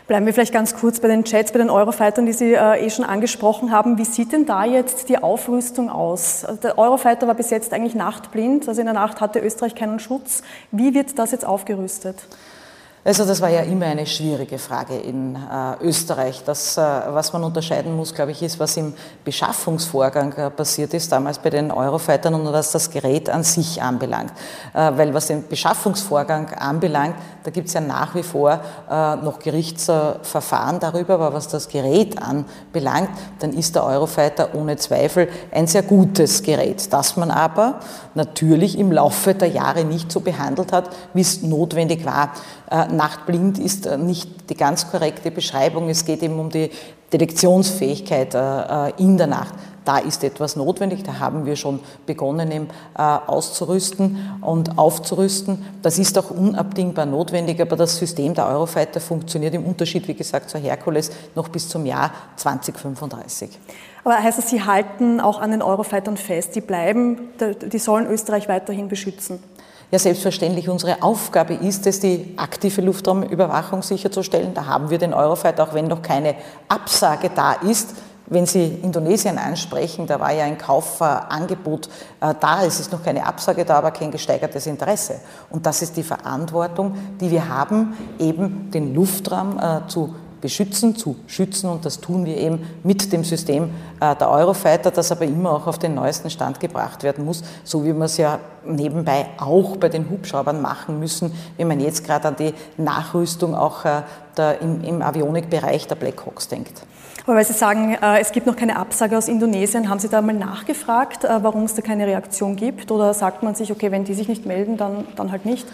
Bleiben 0.08 0.26
wir 0.26 0.34
vielleicht 0.34 0.54
ganz 0.54 0.76
kurz 0.76 1.00
bei 1.00 1.08
den 1.08 1.24
Chats, 1.24 1.52
bei 1.52 1.60
den 1.60 1.70
Eurofightern, 1.70 2.26
die 2.26 2.34
Sie 2.34 2.54
äh, 2.54 2.86
eh 2.86 2.90
schon 2.90 3.06
angesprochen 3.06 3.72
haben. 3.72 3.98
Wie 3.98 4.06
sieht 4.06 4.34
denn 4.34 4.46
da 4.46 4.66
jetzt 4.66 5.10
die 5.10 5.18
Aufrüstung 5.18 5.90
aus? 5.90 6.44
Also 6.44 6.62
der 6.62 6.78
Eurofighter 6.78 7.28
war 7.28 7.36
bis 7.36 7.50
jetzt 7.50 7.74
eigentlich 7.74 7.96
nachtblind, 7.96 8.68
also 8.68 8.82
in 8.82 8.88
der 8.88 8.94
Nacht 8.94 9.22
hatte 9.22 9.40
Österreich 9.40 9.76
keinen 9.76 10.00
Schutz. 10.00 10.44
Wie 10.72 10.94
wird 10.94 11.18
das 11.18 11.32
jetzt 11.32 11.46
aufgerüstet? 11.46 12.16
Also 13.04 13.24
das 13.26 13.40
war 13.40 13.50
ja 13.50 13.62
immer 13.62 13.86
eine 13.86 14.06
schwierige 14.06 14.58
Frage 14.58 14.98
in 14.98 15.36
äh, 15.36 15.82
Österreich. 15.82 16.44
Das, 16.46 16.78
äh, 16.78 16.82
was 16.82 17.32
man 17.32 17.44
unterscheiden 17.44 17.96
muss, 17.96 18.14
glaube 18.14 18.32
ich, 18.32 18.44
ist, 18.44 18.60
was 18.60 18.76
im 18.76 18.94
Beschaffungsvorgang 19.24 20.34
äh, 20.34 20.50
passiert 20.50 20.94
ist, 20.94 21.10
damals 21.12 21.40
bei 21.40 21.50
den 21.50 21.72
Eurofightern 21.72 22.34
und 22.34 22.52
was 22.52 22.72
das 22.72 22.90
Gerät 22.90 23.30
an 23.30 23.44
sich 23.44 23.82
anbelangt. 23.82 24.34
Äh, 24.74 24.92
weil 24.98 25.14
was 25.14 25.28
den 25.28 25.48
Beschaffungsvorgang 25.48 26.54
anbelangt, 26.56 27.16
da 27.46 27.52
gibt 27.52 27.70
es 27.70 27.76
ja 27.76 27.80
nach 27.80 28.14
wie 28.14 28.24
vor 28.24 28.60
äh, 28.90 29.16
noch 29.16 29.40
Gerichtsverfahren 29.40 30.82
darüber, 30.82 31.14
aber 31.14 31.34
was 31.34 31.48
das 31.48 31.70
Gerät 31.70 32.22
anbelangt, 32.22 33.10
dann 33.40 33.54
ist 33.54 33.76
der 33.76 33.86
Eurofighter 33.86 34.54
ohne 34.54 34.76
Zweifel 34.76 35.30
ein 35.52 35.68
sehr 35.68 35.84
gutes 35.84 36.44
Gerät, 36.44 36.92
das 36.92 37.16
man 37.16 37.32
aber 37.32 37.80
natürlich 38.16 38.78
im 38.78 38.92
Laufe 38.92 39.34
der 39.34 39.48
Jahre 39.48 39.86
nicht 39.86 40.12
so 40.12 40.20
behandelt 40.20 40.74
hat, 40.74 40.90
wie 41.14 41.22
es 41.22 41.42
notwendig 41.42 42.06
war. 42.06 42.34
Äh, 42.70 42.88
nachtblind 42.88 43.60
ist 43.60 43.86
äh, 43.86 43.98
nicht 43.98 44.50
die 44.50 44.58
ganz 44.58 44.92
korrekte 44.92 45.32
Beschreibung. 45.32 45.88
Es 45.90 46.04
geht 46.04 46.22
eben 46.22 46.38
um 46.38 46.50
die 46.50 46.70
Detektionsfähigkeit 47.14 48.36
äh, 48.36 48.90
in 49.02 49.18
der 49.18 49.28
Nacht. 49.28 49.54
Da 49.86 50.00
ist 50.00 50.22
etwas 50.26 50.58
notwendig, 50.58 51.04
da 51.04 51.20
haben 51.20 51.46
wir 51.46 51.56
schon 51.56 51.80
begonnen, 52.06 52.52
eben, 52.52 52.68
auszurüsten 52.94 54.18
und 54.42 54.78
aufzurüsten. 54.78 55.64
Das 55.82 55.98
ist 55.98 56.18
auch 56.18 56.30
unabdingbar 56.30 57.06
notwendig, 57.06 57.62
aber 57.62 57.78
das 57.78 57.96
System 57.96 58.34
der 58.34 58.48
Eurofighter 58.48 59.00
funktioniert 59.00 59.54
im 59.54 59.64
Unterschied, 59.64 60.06
wie 60.10 60.14
gesagt, 60.14 60.50
zur 60.50 60.60
Herkules 60.60 61.12
noch 61.36 61.48
bis 61.48 61.70
zum 61.70 61.86
Jahr 61.86 62.12
2035. 62.36 63.58
Aber 64.04 64.22
heißt 64.22 64.40
das, 64.40 64.50
Sie 64.50 64.62
halten 64.62 65.22
auch 65.22 65.40
an 65.40 65.52
den 65.52 65.62
Eurofightern 65.62 66.18
fest, 66.18 66.56
die 66.56 66.62
bleiben, 66.62 67.30
die 67.40 67.80
sollen 67.80 68.08
Österreich 68.08 68.50
weiterhin 68.50 68.90
beschützen? 68.90 69.40
Ja, 69.90 70.00
selbstverständlich 70.00 70.68
unsere 70.68 71.02
Aufgabe 71.02 71.54
ist 71.54 71.88
es, 71.88 72.02
die 72.02 72.34
aktive 72.36 72.82
Luftraumüberwachung 72.82 73.82
sicherzustellen. 73.82 74.54
Da 74.54 74.66
haben 74.66 74.90
wir 74.90 74.98
den 74.98 75.14
Eurofighter, 75.14 75.64
auch 75.64 75.74
wenn 75.74 75.88
noch 75.88 76.02
keine 76.02 76.36
Absage 76.68 77.32
da 77.34 77.54
ist, 77.54 77.96
Wenn 78.30 78.46
Sie 78.46 78.66
Indonesien 78.66 79.38
ansprechen, 79.38 80.06
da 80.06 80.20
war 80.20 80.34
ja 80.34 80.44
ein 80.44 80.58
Kaufangebot 80.58 81.88
äh, 82.20 82.34
da, 82.38 82.66
es 82.66 82.82
ist 82.82 82.92
noch 82.92 83.02
keine 83.02 83.26
Absage 83.26 83.64
da, 83.64 83.78
aber 83.78 83.92
kein 83.92 84.12
gesteigertes 84.12 84.68
Interesse. 84.68 85.22
Und 85.50 85.66
das 85.66 85.82
ist 85.82 85.96
die 85.96 86.04
Verantwortung, 86.04 86.94
die 87.22 87.32
wir 87.32 87.48
haben, 87.48 87.98
eben 88.20 88.70
den 88.70 88.94
Luftraum 88.94 89.58
äh, 89.58 89.88
zu 89.88 90.14
beschützen, 90.42 90.96
zu 90.96 91.16
schützen 91.28 91.70
und 91.70 91.86
das 91.86 92.00
tun 92.00 92.26
wir 92.26 92.38
eben 92.38 92.66
mit 92.84 93.12
dem 93.12 93.24
System 93.24 93.70
äh, 94.00 94.16
der 94.16 94.30
Eurofighter, 94.30 94.92
das 94.92 95.12
aber 95.12 95.26
immer 95.26 95.52
auch 95.52 95.68
auf 95.68 95.80
den 95.80 95.96
neuesten 95.96 96.30
Stand 96.30 96.60
gebracht 96.60 97.04
werden 97.04 97.26
muss, 97.26 97.44
so 97.64 97.84
wie 97.84 97.94
wir 97.94 98.06
es 98.06 98.18
ja 98.18 98.40
nebenbei 98.66 99.28
auch 99.38 99.78
bei 99.78 99.90
den 99.90 100.10
Hubschraubern 100.10 100.62
machen 100.62 101.00
müssen, 101.00 101.32
wenn 101.58 101.68
man 101.68 101.80
jetzt 101.80 102.06
gerade 102.06 102.28
an 102.28 102.36
die 102.36 102.54
Nachrüstung 102.78 103.56
auch 103.56 103.86
äh, 103.86 104.02
der, 104.36 104.62
im, 104.62 104.84
im 104.84 105.02
Avionikbereich 105.02 105.88
der 105.88 105.96
Blackhawks 105.96 106.48
denkt. 106.48 106.84
Aber 107.26 107.36
weil 107.36 107.46
Sie 107.46 107.54
sagen, 107.54 107.98
äh, 108.02 108.20
es 108.20 108.32
gibt 108.32 108.48
noch 108.48 108.56
keine 108.56 108.78
Absage 108.78 109.18
aus 109.18 109.28
Indonesien, 109.28 109.90
haben 109.90 110.00
Sie 110.00 110.08
da 110.08 110.22
mal 110.22 110.34
nachgefragt, 110.34 111.24
warum 111.24 111.64
es 111.64 111.74
da 111.74 111.82
keine 111.82 112.08
Reaktion 112.08 112.56
gibt? 112.56 112.90
Oder 112.92 113.14
sagt 113.14 113.44
man 113.44 113.54
sich, 113.54 113.72
okay, 113.72 113.92
wenn 113.92 114.06
die 114.06 114.14
sich 114.14 114.28
nicht 114.30 114.46
melden, 114.46 114.78
dann, 114.78 115.06
dann 115.16 115.32
halt 115.32 115.46
nicht? 115.46 115.68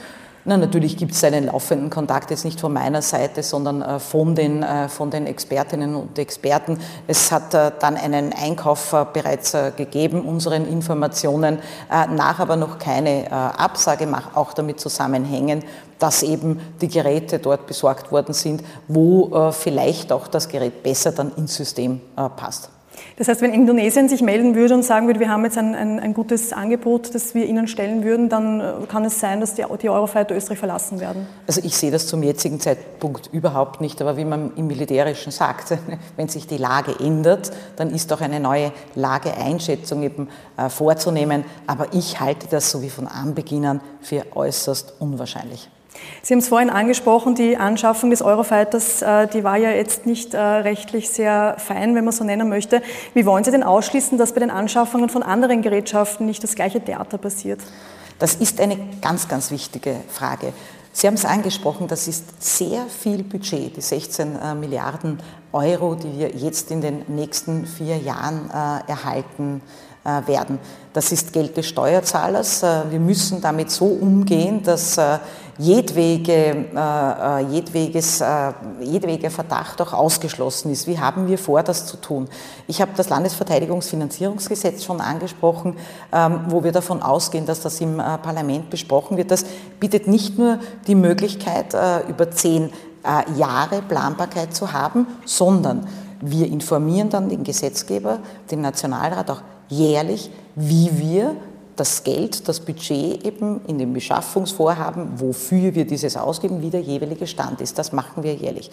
Na, 0.46 0.58
natürlich 0.58 0.98
gibt 0.98 1.14
es 1.14 1.24
einen 1.24 1.46
laufenden 1.46 1.90
Kontakt, 1.90 2.30
jetzt 2.30 2.44
nicht 2.44 2.60
von 2.60 2.74
meiner 2.74 3.02
Seite, 3.02 3.44
sondern 3.44 3.82
äh, 3.82 4.00
von 4.00 4.36
den, 4.36 4.62
äh, 4.62 4.90
von 4.90 5.10
den 5.10 5.26
Expertinnen 5.26 5.96
und 5.96 6.20
Experten. 6.20 6.80
Es 7.08 7.32
hat 7.32 7.54
äh, 7.54 7.72
dann 7.80 7.96
einen 7.96 8.34
Einkauf 8.34 8.94
bereits 9.14 9.56
gegeben, 9.78 10.22
unseren 10.22 10.68
Informationen, 10.68 11.60
nach 11.90 12.40
aber 12.40 12.56
noch 12.56 12.78
keine 12.80 13.32
Absage, 13.32 14.08
auch 14.34 14.54
damit 14.54 14.80
zusammenhängen, 14.80 15.64
dass 16.00 16.24
eben 16.24 16.60
die 16.82 16.88
Geräte 16.88 17.40
dort 17.40 17.68
besorgt 17.68 18.12
worden 18.12 18.34
sind, 18.34 18.64
wo 18.88 19.52
vielleicht 19.52 20.12
auch 20.12 20.28
das 20.28 20.50
Gerät 20.50 20.84
besser 20.84 21.12
dann 21.12 21.32
ins 21.36 21.56
System 21.56 22.02
passt. 22.36 22.70
Das 23.16 23.28
heißt, 23.28 23.42
wenn 23.42 23.54
Indonesien 23.54 24.10
sich 24.10 24.22
melden 24.22 24.56
würde 24.56 24.74
und 24.74 24.84
sagen 24.84 25.08
würde, 25.08 25.20
wir 25.20 25.30
haben 25.30 25.44
jetzt 25.44 25.58
ein, 25.58 25.76
ein, 25.76 26.00
ein 26.00 26.14
gutes 26.14 26.52
Angebot, 26.52 27.14
das 27.14 27.36
wir 27.36 27.46
ihnen 27.46 27.68
stellen 27.68 28.04
würden, 28.04 28.30
dann 28.30 28.60
äh, 28.60 28.74
kann 28.88 29.06
es 29.06 29.20
sein, 29.20 29.40
dass 29.40 29.54
die, 29.54 29.64
die 29.82 29.90
Eurofighter 29.90 30.36
Österreich 30.36 30.58
verlassen 30.58 31.00
werden? 31.00 31.28
Also 31.46 31.62
ich 31.64 31.78
sehe 31.78 31.92
das 31.92 32.08
zum 32.08 32.24
jetzigen 32.24 32.60
Zeitpunkt 32.60 33.30
überhaupt 33.32 33.82
nicht. 33.82 34.02
Aber 34.02 34.18
wie 34.18 34.26
man 34.26 34.56
im 34.56 34.68
Militärischen 34.68 35.32
sagt, 35.32 35.78
wenn 36.16 36.28
sich 36.28 36.48
die 36.48 36.58
Lage 36.58 36.96
ändert, 37.00 37.52
dann 37.76 37.92
ist 37.92 38.12
auch 38.12 38.22
eine 38.22 38.40
neue 38.40 38.72
Lageeinschätzung 38.96 40.02
eben 40.04 40.30
äh, 40.58 40.70
vorzunehmen. 40.70 41.46
Aber 41.68 41.88
ich 41.94 42.20
halte 42.20 42.48
das 42.50 42.72
so 42.72 42.82
wie 42.82 42.90
von 42.90 43.08
Anbeginn 43.08 43.66
an 43.66 43.82
für 44.02 44.26
äußerst 44.36 44.96
unwahrscheinlich. 45.00 45.70
Sie 46.22 46.34
haben 46.34 46.40
es 46.40 46.48
vorhin 46.48 46.70
angesprochen, 46.70 47.36
die 47.36 47.58
Anschaffung 47.58 48.10
des 48.10 48.22
Eurofighters, 48.22 49.02
äh, 49.02 49.28
die 49.28 49.44
war 49.44 49.58
ja 49.58 49.72
jetzt 49.72 50.06
nicht 50.06 50.34
äh, 50.34 50.40
rechtlich 50.40 51.10
sehr 51.10 51.56
fein, 51.60 51.96
wenn 51.96 52.06
man 52.06 52.14
so 52.14 52.24
nennen 52.24 52.50
möchte. 52.50 52.82
Wie 53.14 53.26
wollen 53.26 53.44
Sie 53.44 53.52
denn 53.52 53.64
ausschließen, 53.64 54.18
dass 54.18 54.34
bei 54.34 54.40
den 54.40 54.50
Anschaffungen 54.50 55.10
von 55.10 55.24
anderen 55.24 55.62
Gerätschaften 55.62 56.26
nicht 56.26 56.44
das 56.44 56.56
gleiche 56.56 56.82
Theater 56.82 57.18
passiert? 57.18 57.60
Das 58.20 58.36
ist 58.36 58.62
eine 58.62 58.78
ganz, 59.02 59.28
ganz 59.28 59.52
wichtige 59.52 59.96
Frage. 60.10 60.54
Sie 60.94 61.08
haben 61.08 61.16
es 61.16 61.26
angesprochen, 61.26 61.88
das 61.88 62.08
ist 62.08 62.42
sehr 62.42 62.86
viel 62.86 63.24
Budget, 63.24 63.76
die 63.76 63.82
16 63.82 64.36
äh, 64.36 64.56
Milliarden 64.56 65.20
Euro, 65.52 65.96
die 65.96 66.20
wir 66.20 66.30
jetzt 66.30 66.72
in 66.72 66.82
den 66.82 67.04
nächsten 67.08 67.66
vier 67.66 67.98
Jahren 67.98 68.50
erhalten 68.50 69.62
werden. 70.04 70.60
Das 70.92 71.12
ist 71.12 71.32
Geld 71.32 71.56
des 71.56 71.66
Steuerzahlers. 71.68 72.62
Wir 72.90 73.00
müssen 73.00 73.40
damit 73.40 73.72
so 73.72 73.86
umgehen, 73.86 74.62
dass 74.62 75.00
jedwege, 75.58 76.32
äh, 76.32 77.42
äh, 77.42 77.46
jedweges, 77.48 78.22
äh, 78.22 78.54
jedwege 78.82 79.30
Verdacht 79.30 79.82
auch 79.82 79.94
ausgeschlossen 79.94 80.72
ist. 80.72 80.88
Wie 80.88 81.00
haben 81.00 81.28
wir 81.28 81.38
vor, 81.38 81.62
das 81.62 81.86
zu 81.86 81.98
tun? 81.98 82.28
Ich 82.68 82.82
habe 82.82 82.92
das 82.96 83.10
Landesverteidigungsfinanzierungsgesetz 83.10 84.84
schon 84.84 85.00
angesprochen, 85.00 85.76
ähm, 86.12 86.42
wo 86.48 86.64
wir 86.64 86.72
davon 86.72 87.02
ausgehen, 87.02 87.46
dass 87.46 87.62
das 87.62 87.80
im 87.82 88.00
äh, 88.00 88.18
Parlament 88.18 88.70
besprochen 88.70 89.18
wird. 89.18 89.30
Das 89.32 89.46
bietet 89.80 90.08
nicht 90.08 90.38
nur 90.38 90.60
die 90.88 90.96
Möglichkeit, 90.96 91.74
äh, 91.74 92.02
über 92.10 92.32
zehn 92.32 92.72
äh, 93.04 93.38
Jahre 93.38 93.82
Planbarkeit 93.82 94.56
zu 94.56 94.74
haben, 94.74 95.08
sondern 95.26 95.88
wir 96.20 96.48
informieren 96.48 97.10
dann 97.10 97.30
den 97.30 97.44
Gesetzgeber, 97.44 98.20
den 98.50 98.62
Nationalrat 98.62 99.30
auch 99.30 99.42
jährlich, 99.70 100.30
wie 100.56 100.90
wir 101.00 101.36
das 101.76 102.04
Geld, 102.04 102.48
das 102.48 102.60
Budget 102.60 103.26
eben 103.26 103.62
in 103.68 103.78
den 103.78 103.94
Beschaffungsvorhaben, 103.94 105.20
wofür 105.20 105.74
wir 105.74 105.86
dieses 105.86 106.18
ausgeben, 106.18 106.62
wie 106.62 106.70
der 106.70 106.82
jeweilige 106.82 107.26
Stand 107.26 107.62
ist. 107.62 107.80
Das 107.80 107.92
machen 107.92 108.24
wir 108.24 108.36
jährlich. 108.36 108.70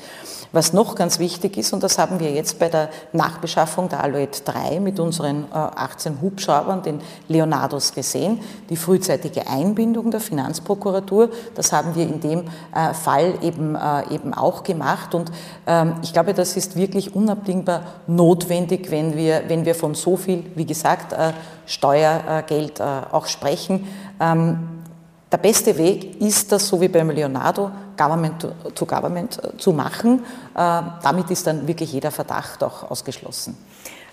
Was 0.52 0.72
noch 0.72 0.94
ganz 0.94 1.18
wichtig 1.18 1.56
ist, 1.56 1.72
und 1.72 1.82
das 1.82 1.98
haben 1.98 2.20
wir 2.20 2.30
jetzt 2.30 2.58
bei 2.58 2.68
der 2.68 2.90
Nachbeschaffung 3.12 3.88
der 3.88 4.02
Alouette 4.02 4.42
3 4.44 4.80
mit 4.80 5.00
unseren 5.00 5.46
18 5.52 6.12
äh, 6.12 6.16
Hubschraubern, 6.20 6.82
den 6.82 7.00
Leonardos, 7.28 7.92
gesehen, 7.94 8.40
die 8.68 8.76
frühzeitige 8.76 9.46
Einbindung 9.48 10.10
der 10.10 10.20
Finanzprokuratur, 10.20 11.30
das 11.54 11.72
haben 11.72 11.94
wir 11.94 12.04
in 12.04 12.20
dem 12.20 12.44
äh, 12.74 12.92
Fall 12.92 13.34
eben, 13.42 13.74
äh, 13.74 14.14
eben 14.14 14.34
auch 14.34 14.62
gemacht. 14.62 15.14
Und 15.14 15.32
ähm, 15.66 15.94
ich 16.02 16.12
glaube, 16.12 16.34
das 16.34 16.56
ist 16.56 16.76
wirklich 16.76 17.14
unabdingbar 17.14 17.82
notwendig, 18.06 18.90
wenn 18.90 19.16
wir, 19.16 19.44
wenn 19.48 19.64
wir 19.64 19.74
von 19.74 19.94
so 19.94 20.16
viel, 20.16 20.44
wie 20.54 20.66
gesagt, 20.66 21.14
Steuergeld 21.70 22.80
auch 22.80 23.26
sprechen. 23.26 23.86
Ähm, 24.20 24.80
der 25.30 25.38
beste 25.38 25.78
Weg 25.78 26.20
ist 26.20 26.50
das, 26.50 26.66
so 26.66 26.80
wie 26.80 26.88
beim 26.88 27.10
Leonardo, 27.10 27.70
Government 27.96 28.48
to 28.74 28.86
Government 28.86 29.38
äh, 29.42 29.56
zu 29.58 29.72
machen. 29.72 30.24
Äh, 30.54 30.82
damit 31.02 31.30
ist 31.30 31.46
dann 31.46 31.68
wirklich 31.68 31.92
jeder 31.92 32.10
Verdacht 32.10 32.64
auch 32.64 32.90
ausgeschlossen. 32.90 33.56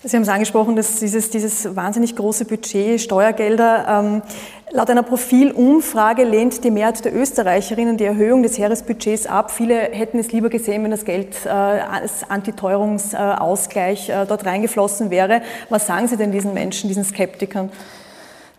Sie 0.08 0.16
haben 0.16 0.22
es 0.22 0.28
angesprochen, 0.30 0.74
dass 0.74 1.00
dieses, 1.00 1.28
dieses 1.28 1.76
wahnsinnig 1.76 2.16
große 2.16 2.46
Budget, 2.46 2.98
Steuergelder, 2.98 3.86
ähm, 3.88 4.22
laut 4.70 4.88
einer 4.88 5.02
Profilumfrage 5.02 6.24
lehnt 6.24 6.64
die 6.64 6.70
Mehrheit 6.70 7.04
der 7.04 7.14
Österreicherinnen 7.14 7.98
die 7.98 8.04
Erhöhung 8.04 8.42
des 8.42 8.56
Heeresbudgets 8.56 9.26
ab. 9.26 9.50
Viele 9.50 9.74
hätten 9.74 10.18
es 10.18 10.32
lieber 10.32 10.48
gesehen, 10.48 10.82
wenn 10.82 10.90
das 10.90 11.04
Geld 11.04 11.44
äh, 11.44 11.48
als 11.50 12.28
Antiteuerungsausgleich 12.28 14.08
äh, 14.08 14.24
dort 14.26 14.46
reingeflossen 14.46 15.10
wäre. 15.10 15.42
Was 15.68 15.86
sagen 15.86 16.08
Sie 16.08 16.16
denn 16.16 16.32
diesen 16.32 16.54
Menschen, 16.54 16.88
diesen 16.88 17.04
Skeptikern? 17.04 17.70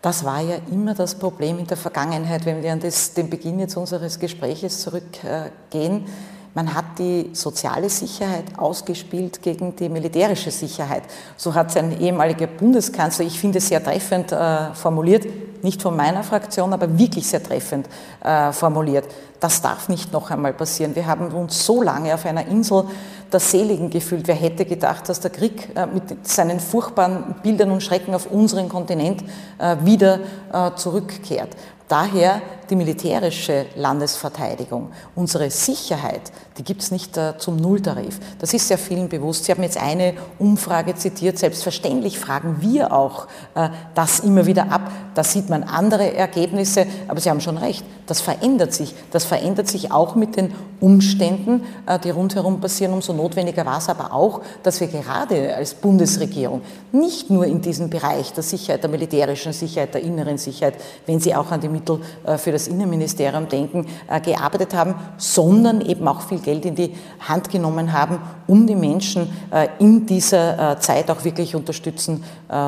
Das 0.02 0.24
war 0.24 0.40
ja 0.40 0.56
immer 0.70 0.94
das 0.94 1.16
Problem 1.16 1.58
in 1.58 1.66
der 1.66 1.76
Vergangenheit, 1.76 2.46
wenn 2.46 2.62
wir 2.62 2.72
an 2.72 2.80
das, 2.80 3.12
den 3.12 3.28
Beginn 3.28 3.58
jetzt 3.58 3.76
unseres 3.76 4.20
Gespräches 4.20 4.80
zurückgehen. 4.80 6.06
Man 6.52 6.74
hat 6.74 6.98
die 6.98 7.30
soziale 7.32 7.88
Sicherheit 7.88 8.44
ausgespielt 8.56 9.40
gegen 9.40 9.76
die 9.76 9.88
militärische 9.88 10.50
Sicherheit. 10.50 11.04
So 11.36 11.54
hat 11.54 11.70
sein 11.70 12.00
ehemaliger 12.00 12.48
Bundeskanzler, 12.48 13.24
ich 13.24 13.38
finde, 13.38 13.60
sehr 13.60 13.82
treffend 13.82 14.32
äh, 14.32 14.74
formuliert, 14.74 15.26
nicht 15.62 15.80
von 15.80 15.96
meiner 15.96 16.24
Fraktion, 16.24 16.72
aber 16.72 16.98
wirklich 16.98 17.26
sehr 17.28 17.42
treffend 17.42 17.86
äh, 18.24 18.50
formuliert. 18.52 19.04
Das 19.38 19.62
darf 19.62 19.88
nicht 19.88 20.12
noch 20.12 20.30
einmal 20.30 20.52
passieren. 20.52 20.96
Wir 20.96 21.06
haben 21.06 21.28
uns 21.28 21.64
so 21.64 21.82
lange 21.82 22.12
auf 22.12 22.26
einer 22.26 22.46
Insel 22.46 22.84
der 23.32 23.40
Seligen 23.40 23.88
gefühlt. 23.88 24.26
Wer 24.26 24.34
hätte 24.34 24.64
gedacht, 24.64 25.08
dass 25.08 25.20
der 25.20 25.30
Krieg 25.30 25.68
äh, 25.76 25.86
mit 25.86 26.26
seinen 26.26 26.58
furchtbaren 26.58 27.36
Bildern 27.44 27.70
und 27.70 27.82
Schrecken 27.82 28.12
auf 28.12 28.26
unseren 28.26 28.68
Kontinent 28.68 29.22
äh, 29.58 29.76
wieder 29.84 30.18
äh, 30.52 30.72
zurückkehrt? 30.74 31.56
Daher 31.86 32.42
die 32.70 32.76
militärische 32.76 33.66
Landesverteidigung, 33.74 34.92
unsere 35.14 35.50
Sicherheit, 35.50 36.32
die 36.60 36.64
gibt 36.64 36.82
es 36.82 36.90
nicht 36.90 37.16
äh, 37.16 37.38
zum 37.38 37.56
Nulltarif. 37.56 38.20
Das 38.38 38.52
ist 38.52 38.68
sehr 38.68 38.76
vielen 38.76 39.08
bewusst. 39.08 39.44
Sie 39.44 39.52
haben 39.52 39.62
jetzt 39.62 39.80
eine 39.80 40.14
Umfrage 40.38 40.94
zitiert. 40.94 41.38
Selbstverständlich 41.38 42.18
fragen 42.18 42.58
wir 42.60 42.92
auch 42.92 43.28
äh, 43.54 43.70
das 43.94 44.20
immer 44.20 44.44
wieder 44.44 44.70
ab. 44.70 44.90
Da 45.14 45.24
sieht 45.24 45.48
man 45.48 45.62
andere 45.62 46.14
Ergebnisse. 46.14 46.86
Aber 47.08 47.18
Sie 47.18 47.30
haben 47.30 47.40
schon 47.40 47.56
recht, 47.56 47.84
das 48.06 48.20
verändert 48.20 48.74
sich. 48.74 48.94
Das 49.10 49.24
verändert 49.24 49.68
sich 49.68 49.90
auch 49.90 50.14
mit 50.14 50.36
den 50.36 50.52
Umständen, 50.80 51.62
äh, 51.86 51.98
die 51.98 52.10
rundherum 52.10 52.60
passieren. 52.60 52.92
Umso 52.92 53.14
notwendiger 53.14 53.64
war 53.64 53.78
es 53.78 53.88
aber 53.88 54.12
auch, 54.12 54.42
dass 54.62 54.80
wir 54.80 54.88
gerade 54.88 55.54
als 55.54 55.74
Bundesregierung 55.74 56.60
nicht 56.92 57.30
nur 57.30 57.46
in 57.46 57.62
diesem 57.62 57.88
Bereich 57.88 58.34
der 58.34 58.42
Sicherheit, 58.42 58.82
der 58.82 58.90
militärischen 58.90 59.54
Sicherheit, 59.54 59.94
der 59.94 60.02
inneren 60.02 60.36
Sicherheit, 60.36 60.74
wenn 61.06 61.20
Sie 61.20 61.34
auch 61.34 61.50
an 61.50 61.60
die 61.60 61.70
Mittel 61.70 62.00
äh, 62.24 62.36
für 62.36 62.52
das 62.52 62.59
Innenministerium 62.68 63.48
denken, 63.48 63.86
äh, 64.08 64.20
gearbeitet 64.20 64.74
haben, 64.74 64.94
sondern 65.16 65.80
eben 65.80 66.06
auch 66.08 66.22
viel 66.22 66.40
Geld 66.40 66.64
in 66.64 66.74
die 66.74 66.94
Hand 67.20 67.50
genommen 67.50 67.92
haben, 67.92 68.18
um 68.46 68.66
die 68.66 68.74
Menschen 68.74 69.28
äh, 69.50 69.68
in 69.78 70.06
dieser 70.06 70.78
Zeit 70.80 71.10
auch 71.10 71.24
wirklich 71.24 71.54
unterstützen 71.54 72.24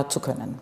zu 0.08 0.20
können. 0.20 0.58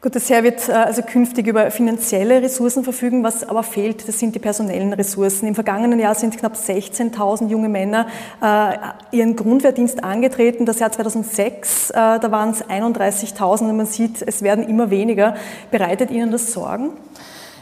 Gut, 0.00 0.14
das 0.14 0.30
Heer 0.30 0.44
wird 0.44 0.70
also 0.70 1.02
künftig 1.02 1.48
über 1.48 1.72
finanzielle 1.72 2.40
Ressourcen 2.40 2.84
verfügen. 2.84 3.24
Was 3.24 3.42
aber 3.42 3.64
fehlt, 3.64 4.06
das 4.06 4.20
sind 4.20 4.32
die 4.32 4.38
personellen 4.38 4.92
Ressourcen. 4.92 5.48
Im 5.48 5.56
vergangenen 5.56 5.98
Jahr 5.98 6.14
sind 6.14 6.38
knapp 6.38 6.54
16.000 6.54 7.48
junge 7.48 7.68
Männer 7.68 8.06
äh, 8.40 9.16
ihren 9.16 9.34
Grundwehrdienst 9.34 10.04
angetreten. 10.04 10.66
Das 10.66 10.78
Jahr 10.78 10.92
2006, 10.92 11.90
äh, 11.90 11.94
da 11.94 12.30
waren 12.30 12.50
es 12.50 12.64
31.000 12.64 13.70
und 13.70 13.76
man 13.76 13.86
sieht, 13.86 14.22
es 14.22 14.42
werden 14.42 14.68
immer 14.68 14.90
weniger. 14.90 15.34
Bereitet 15.72 16.12
Ihnen 16.12 16.30
das 16.30 16.52
Sorgen? 16.52 16.90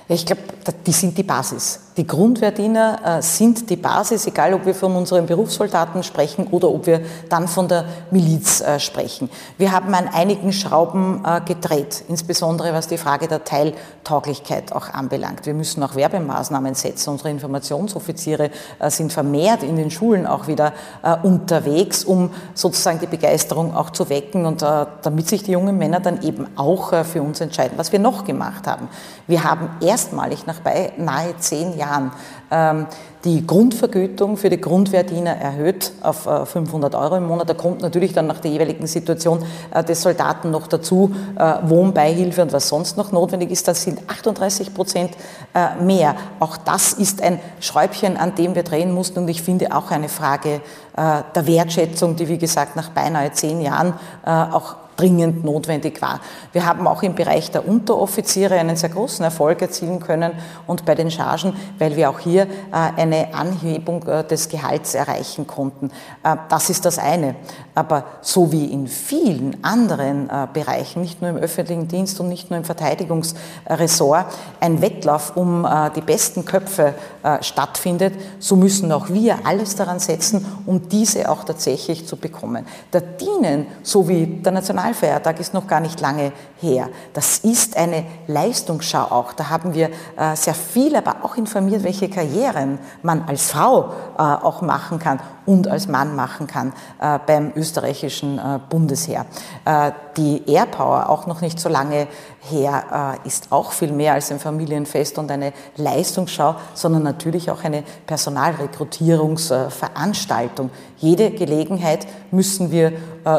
Ich 0.08 0.24
glaube, 0.24 0.42
die 0.86 0.92
sind 0.92 1.18
die 1.18 1.24
Basis. 1.24 1.80
Die 1.96 2.06
Grundwehrdiener 2.06 3.18
äh, 3.18 3.22
sind 3.22 3.70
die 3.70 3.76
Basis, 3.76 4.26
egal 4.26 4.52
ob 4.52 4.66
wir 4.66 4.74
von 4.74 4.94
unseren 4.94 5.24
Berufssoldaten 5.24 6.02
sprechen 6.02 6.46
oder 6.48 6.68
ob 6.68 6.86
wir 6.86 7.00
dann 7.30 7.48
von 7.48 7.68
der 7.68 7.86
Miliz 8.10 8.60
äh, 8.60 8.78
sprechen. 8.78 9.30
Wir 9.56 9.72
haben 9.72 9.94
an 9.94 10.06
einigen 10.06 10.52
Schrauben 10.52 11.24
äh, 11.24 11.40
gedreht, 11.40 12.04
insbesondere 12.08 12.74
was 12.74 12.86
die 12.86 12.98
Frage 12.98 13.28
der 13.28 13.44
Teiltauglichkeit 13.44 14.72
auch 14.72 14.90
anbelangt. 14.90 15.46
Wir 15.46 15.54
müssen 15.54 15.82
auch 15.82 15.94
Werbemaßnahmen 15.94 16.74
setzen. 16.74 17.10
Unsere 17.10 17.30
Informationsoffiziere 17.30 18.50
sind 18.88 19.12
vermehrt 19.12 19.62
in 19.62 19.76
den 19.76 19.90
Schulen 19.90 20.26
auch 20.26 20.46
wieder 20.46 20.72
unterwegs, 21.22 22.04
um 22.04 22.30
sozusagen 22.54 23.00
die 23.00 23.06
Begeisterung 23.06 23.74
auch 23.74 23.90
zu 23.90 24.08
wecken 24.08 24.44
und 24.44 24.62
damit 24.62 25.28
sich 25.28 25.42
die 25.42 25.52
jungen 25.52 25.78
Männer 25.78 26.00
dann 26.00 26.22
eben 26.22 26.46
auch 26.56 26.92
für 27.04 27.22
uns 27.22 27.40
entscheiden. 27.40 27.78
Was 27.78 27.92
wir 27.92 27.98
noch 27.98 28.24
gemacht 28.24 28.66
haben, 28.66 28.88
wir 29.26 29.44
haben 29.44 29.70
erstmalig 29.96 30.46
nach 30.46 30.60
nahe 30.98 31.36
zehn 31.38 31.78
Jahren 31.78 32.12
ähm, 32.50 32.86
die 33.24 33.44
Grundvergütung 33.44 34.36
für 34.36 34.50
die 34.50 34.60
Grundwehrdiener 34.60 35.32
erhöht 35.32 35.90
auf 36.02 36.28
500 36.44 36.92
äh, 36.92 36.96
Euro 36.96 37.16
im 37.16 37.26
Monat. 37.26 37.48
Da 37.48 37.54
kommt 37.54 37.80
natürlich 37.80 38.12
dann 38.12 38.28
nach 38.28 38.38
der 38.40 38.50
jeweiligen 38.52 38.86
Situation 38.86 39.42
äh, 39.72 39.82
des 39.82 40.02
Soldaten 40.02 40.52
noch 40.52 40.68
dazu 40.68 41.12
äh, 41.36 41.54
Wohnbeihilfe 41.62 42.42
und 42.42 42.52
was 42.52 42.68
sonst 42.68 42.96
noch 42.96 43.10
notwendig 43.10 43.50
ist. 43.50 43.66
Das 43.66 43.82
sind 43.82 43.98
38 44.08 44.74
Prozent 44.74 45.12
mehr. 45.82 46.16
Auch 46.38 46.58
das 46.58 46.92
ist 46.92 47.22
ein 47.22 47.40
Schräubchen, 47.60 48.18
an 48.18 48.34
dem 48.34 48.54
wir 48.54 48.62
drehen 48.62 48.92
mussten 48.92 49.20
und 49.20 49.28
ich 49.28 49.42
finde 49.42 49.74
auch 49.74 49.90
eine 49.90 50.08
Frage 50.08 50.60
der 50.96 51.46
Wertschätzung, 51.46 52.16
die 52.16 52.28
wie 52.28 52.38
gesagt 52.38 52.76
nach 52.76 52.90
beinahe 52.90 53.32
zehn 53.32 53.60
Jahren 53.60 53.94
auch 54.24 54.76
dringend 54.96 55.44
notwendig 55.44 56.00
war. 56.02 56.20
Wir 56.52 56.66
haben 56.66 56.86
auch 56.86 57.02
im 57.02 57.14
Bereich 57.14 57.50
der 57.50 57.68
Unteroffiziere 57.68 58.54
einen 58.54 58.76
sehr 58.76 58.88
großen 58.88 59.24
Erfolg 59.24 59.62
erzielen 59.62 60.00
können 60.00 60.32
und 60.66 60.84
bei 60.84 60.94
den 60.94 61.10
Chargen, 61.10 61.54
weil 61.78 61.96
wir 61.96 62.10
auch 62.10 62.18
hier 62.18 62.42
äh, 62.42 62.46
eine 62.96 63.34
Anhebung 63.34 64.06
äh, 64.06 64.24
des 64.24 64.48
Gehalts 64.48 64.94
erreichen 64.94 65.46
konnten. 65.46 65.90
Äh, 66.22 66.36
das 66.48 66.70
ist 66.70 66.84
das 66.84 66.98
eine. 66.98 67.36
Aber 67.74 68.04
so 68.22 68.52
wie 68.52 68.66
in 68.66 68.86
vielen 68.86 69.62
anderen 69.62 70.30
Bereichen, 70.54 71.02
nicht 71.02 71.20
nur 71.20 71.30
im 71.30 71.36
öffentlichen 71.36 71.88
Dienst 71.88 72.18
und 72.20 72.28
nicht 72.30 72.48
nur 72.48 72.58
im 72.58 72.64
Verteidigungsressort, 72.64 74.26
ein 74.60 74.80
Wettlauf 74.80 75.36
um 75.36 75.66
die 75.94 76.00
besten 76.00 76.46
Köpfe 76.46 76.94
stattfindet, 77.42 78.14
so 78.38 78.56
müssen 78.56 78.90
auch 78.92 79.10
wir 79.10 79.40
alles 79.44 79.76
daran 79.76 79.98
setzen, 79.98 80.46
um 80.64 80.88
diese 80.88 81.30
auch 81.30 81.44
tatsächlich 81.44 82.06
zu 82.06 82.16
bekommen. 82.16 82.66
Da 82.92 83.00
dienen, 83.00 83.66
so 83.82 84.08
wie 84.08 84.26
der 84.26 84.52
National 84.52 84.85
Nationalfeiertag 84.86 85.40
ist 85.40 85.52
noch 85.52 85.66
gar 85.66 85.80
nicht 85.80 86.00
lange 86.00 86.32
her. 86.60 86.88
Das 87.12 87.38
ist 87.38 87.76
eine 87.76 88.04
Leistungsschau 88.28 89.02
auch. 89.02 89.32
Da 89.32 89.50
haben 89.50 89.74
wir 89.74 89.90
äh, 90.16 90.36
sehr 90.36 90.54
viel, 90.54 90.94
aber 90.94 91.16
auch 91.22 91.36
informiert, 91.36 91.82
welche 91.82 92.08
Karrieren 92.08 92.78
man 93.02 93.24
als 93.26 93.50
Frau 93.50 93.92
äh, 94.16 94.22
auch 94.22 94.62
machen 94.62 95.00
kann 95.00 95.18
und 95.44 95.66
als 95.68 95.88
Mann 95.88 96.16
machen 96.16 96.46
kann 96.46 96.72
äh, 97.00 97.18
beim 97.24 97.52
österreichischen 97.54 98.40
Bundesheer. 98.68 99.26
Die 100.16 100.50
Airpower, 100.50 101.08
auch 101.10 101.26
noch 101.26 101.40
nicht 101.40 101.58
so 101.60 101.68
lange 101.68 102.08
her, 102.40 103.18
ist 103.24 103.48
auch 103.50 103.72
viel 103.72 103.92
mehr 103.92 104.14
als 104.14 104.32
ein 104.32 104.40
Familienfest 104.40 105.18
und 105.18 105.30
eine 105.30 105.52
Leistungsschau, 105.76 106.56
sondern 106.74 107.02
natürlich 107.02 107.50
auch 107.50 107.62
eine 107.64 107.82
Personalrekrutierungsveranstaltung. 108.06 110.70
Jede 110.98 111.30
Gelegenheit 111.30 112.06
müssen 112.30 112.70
wir 112.70 112.92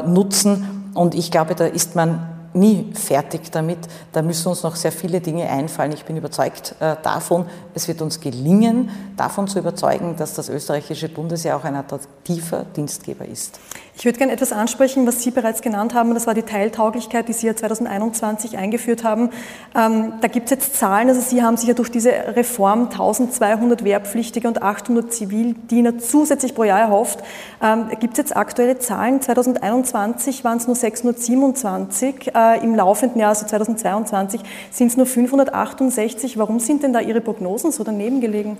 nutzen, 0.05 0.76
und 0.97 1.15
ich 1.15 1.31
glaube, 1.31 1.55
da 1.55 1.65
ist 1.65 1.95
man 1.95 2.37
nie 2.53 2.91
fertig 2.93 3.51
damit. 3.51 3.79
Da 4.11 4.21
müssen 4.21 4.49
uns 4.49 4.63
noch 4.63 4.75
sehr 4.75 4.91
viele 4.91 5.21
Dinge 5.21 5.49
einfallen. 5.49 5.91
Ich 5.91 6.05
bin 6.05 6.17
überzeugt 6.17 6.75
äh, 6.79 6.95
davon, 7.03 7.45
es 7.73 7.87
wird 7.87 8.01
uns 8.01 8.19
gelingen, 8.19 8.89
davon 9.15 9.47
zu 9.47 9.59
überzeugen, 9.59 10.15
dass 10.17 10.33
das 10.33 10.49
österreichische 10.49 11.09
Bundesheer 11.09 11.55
auch 11.55 11.63
ein 11.63 11.75
attraktiver 11.75 12.65
Dienstgeber 12.75 13.25
ist. 13.25 13.59
Ich 13.99 14.05
würde 14.05 14.19
gerne 14.19 14.31
etwas 14.31 14.51
ansprechen, 14.51 15.07
was 15.07 15.23
Sie 15.23 15.31
bereits 15.31 15.63
genannt 15.63 15.95
haben. 15.95 16.13
Das 16.13 16.27
war 16.27 16.35
die 16.35 16.43
Teiltauglichkeit, 16.43 17.27
die 17.29 17.33
Sie 17.33 17.47
ja 17.47 17.55
2021 17.55 18.55
eingeführt 18.55 19.03
haben. 19.03 19.31
Ähm, 19.75 20.13
da 20.21 20.27
gibt 20.27 20.45
es 20.45 20.51
jetzt 20.51 20.75
Zahlen. 20.75 21.09
Also 21.09 21.19
Sie 21.19 21.41
haben 21.41 21.57
sich 21.57 21.67
ja 21.67 21.73
durch 21.73 21.89
diese 21.89 22.11
Reform 22.11 22.89
1200 22.91 23.83
Wehrpflichtige 23.83 24.47
und 24.47 24.61
800 24.61 25.11
Zivildiener 25.11 25.97
zusätzlich 25.97 26.53
pro 26.53 26.63
Jahr 26.63 26.79
erhofft. 26.79 27.23
Ähm, 27.59 27.89
gibt 27.99 28.13
es 28.13 28.17
jetzt 28.19 28.37
aktuelle 28.37 28.77
Zahlen? 28.77 29.19
2021 29.19 30.43
waren 30.43 30.59
es 30.59 30.67
nur 30.67 30.75
627. 30.75 32.35
Äh, 32.35 32.63
Im 32.63 32.75
laufenden 32.75 33.19
Jahr, 33.19 33.29
also 33.29 33.47
2022, 33.47 34.41
sind 34.69 34.91
es 34.91 34.97
nur 34.97 35.07
568. 35.07 36.37
Warum 36.37 36.59
sind 36.59 36.83
denn 36.83 36.93
da 36.93 36.99
Ihre 36.99 37.19
Prognosen 37.19 37.71
so 37.71 37.83
daneben 37.83 38.21
gelegen? 38.21 38.59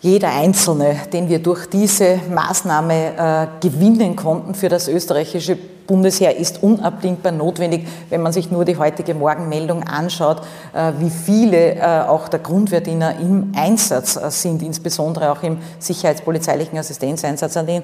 Jeder 0.00 0.32
Einzelne, 0.32 0.96
den 1.12 1.28
wir 1.28 1.38
durch 1.38 1.66
diese 1.66 2.20
Maßnahme 2.32 3.48
äh, 3.62 3.66
gewinnen 3.66 4.16
konnten 4.16 4.54
für 4.54 4.68
das 4.68 4.88
österreichische 4.88 5.56
Bundesheer 5.86 6.36
ist 6.36 6.62
unabdingbar 6.62 7.32
notwendig, 7.32 7.86
wenn 8.10 8.22
man 8.22 8.32
sich 8.32 8.50
nur 8.50 8.64
die 8.64 8.76
heutige 8.76 9.14
Morgenmeldung 9.14 9.82
anschaut, 9.84 10.42
äh, 10.74 10.92
wie 10.98 11.10
viele 11.10 11.76
äh, 11.76 12.00
auch 12.06 12.28
der 12.28 12.40
Grundwehrdiener 12.40 13.18
im 13.20 13.52
Einsatz 13.56 14.16
äh, 14.16 14.30
sind, 14.30 14.62
insbesondere 14.62 15.30
auch 15.30 15.42
im 15.42 15.58
sicherheitspolizeilichen 15.78 16.78
Assistenzeinsatz 16.78 17.56
an 17.56 17.66
den 17.66 17.82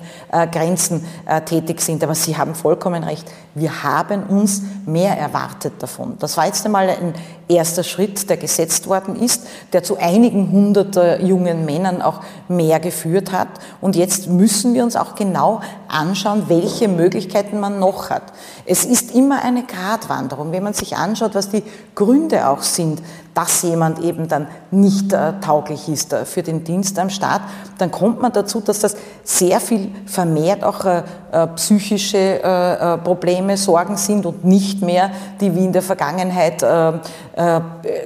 Grenzen 0.50 1.04
tätig 1.44 1.80
sind. 1.80 2.02
Aber 2.02 2.14
Sie 2.14 2.36
haben 2.36 2.54
vollkommen 2.54 3.04
recht, 3.04 3.30
wir 3.54 3.82
haben 3.82 4.24
uns 4.24 4.62
mehr 4.86 5.16
erwartet 5.16 5.74
davon. 5.78 6.16
Das 6.18 6.36
war 6.36 6.46
jetzt 6.46 6.64
einmal 6.64 6.88
ein 6.88 7.14
erster 7.48 7.82
Schritt, 7.82 8.28
der 8.30 8.36
gesetzt 8.36 8.88
worden 8.88 9.16
ist, 9.16 9.46
der 9.72 9.82
zu 9.82 9.98
einigen 9.98 10.50
hundert 10.50 11.22
jungen 11.22 11.64
Männern 11.64 12.02
auch 12.02 12.20
mehr 12.48 12.80
geführt 12.80 13.32
hat. 13.32 13.48
Und 13.80 13.94
jetzt 13.96 14.28
müssen 14.28 14.74
wir 14.74 14.84
uns 14.84 14.96
auch 14.96 15.14
genau 15.14 15.60
anschauen, 15.88 16.44
welche 16.48 16.88
Möglichkeiten 16.88 17.60
man 17.60 17.78
noch 17.78 17.91
hat. 18.10 18.32
Es 18.64 18.84
ist 18.84 19.14
immer 19.14 19.42
eine 19.42 19.64
Gratwanderung, 19.64 20.52
wenn 20.52 20.62
man 20.62 20.74
sich 20.74 20.96
anschaut, 20.96 21.34
was 21.34 21.50
die 21.50 21.62
Gründe 21.94 22.48
auch 22.48 22.62
sind, 22.62 23.02
dass 23.34 23.62
jemand 23.62 24.00
eben 24.00 24.28
dann 24.28 24.46
nicht 24.70 25.12
äh, 25.12 25.34
tauglich 25.40 25.88
ist 25.88 26.12
äh, 26.12 26.24
für 26.24 26.42
den 26.42 26.64
Dienst 26.64 26.98
am 26.98 27.10
Staat, 27.10 27.42
dann 27.78 27.90
kommt 27.90 28.20
man 28.20 28.32
dazu, 28.32 28.60
dass 28.60 28.80
das 28.80 28.96
sehr 29.24 29.60
viel 29.60 29.90
vermehrt 30.06 30.62
auch 30.64 30.84
äh, 30.84 31.02
äh 31.32 31.46
psychische 31.56 32.18
äh, 32.18 32.94
äh, 32.94 32.98
Probleme, 32.98 33.56
Sorgen 33.56 33.96
sind 33.96 34.26
und 34.26 34.44
nicht 34.44 34.82
mehr 34.82 35.10
die 35.40 35.54
wie 35.54 35.64
in 35.64 35.72
der 35.72 35.82
Vergangenheit 35.82 36.64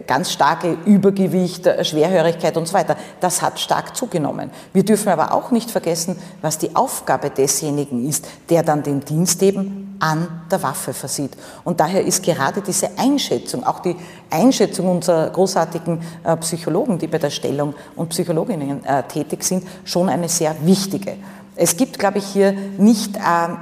ganz 0.06 0.30
starke 0.30 0.76
Übergewicht, 0.84 1.68
Schwerhörigkeit 1.82 2.56
und 2.56 2.68
so 2.68 2.74
weiter. 2.74 2.96
Das 3.20 3.42
hat 3.42 3.58
stark 3.58 3.96
zugenommen. 3.96 4.50
Wir 4.72 4.84
dürfen 4.84 5.08
aber 5.08 5.32
auch 5.32 5.50
nicht 5.50 5.70
vergessen, 5.70 6.16
was 6.42 6.58
die 6.58 6.74
Aufgabe 6.76 7.30
desjenigen 7.30 8.08
ist, 8.08 8.26
der 8.48 8.62
dann 8.62 8.82
den 8.82 9.00
Dienst 9.00 9.42
eben 9.42 9.85
an 9.98 10.42
der 10.50 10.62
Waffe 10.62 10.92
versieht. 10.92 11.32
Und 11.64 11.80
daher 11.80 12.04
ist 12.04 12.22
gerade 12.22 12.60
diese 12.60 12.98
Einschätzung, 12.98 13.64
auch 13.64 13.80
die 13.80 13.96
Einschätzung 14.30 14.88
unserer 14.88 15.30
großartigen 15.30 16.00
äh, 16.24 16.36
Psychologen, 16.38 16.98
die 16.98 17.06
bei 17.06 17.18
der 17.18 17.30
Stellung 17.30 17.74
und 17.94 18.10
Psychologinnen 18.10 18.84
äh, 18.84 19.02
tätig 19.04 19.44
sind, 19.44 19.64
schon 19.84 20.08
eine 20.08 20.28
sehr 20.28 20.54
wichtige. 20.64 21.14
Es 21.54 21.76
gibt, 21.76 21.98
glaube 21.98 22.18
ich, 22.18 22.26
hier 22.26 22.52
nicht 22.76 23.16
ähm, 23.16 23.56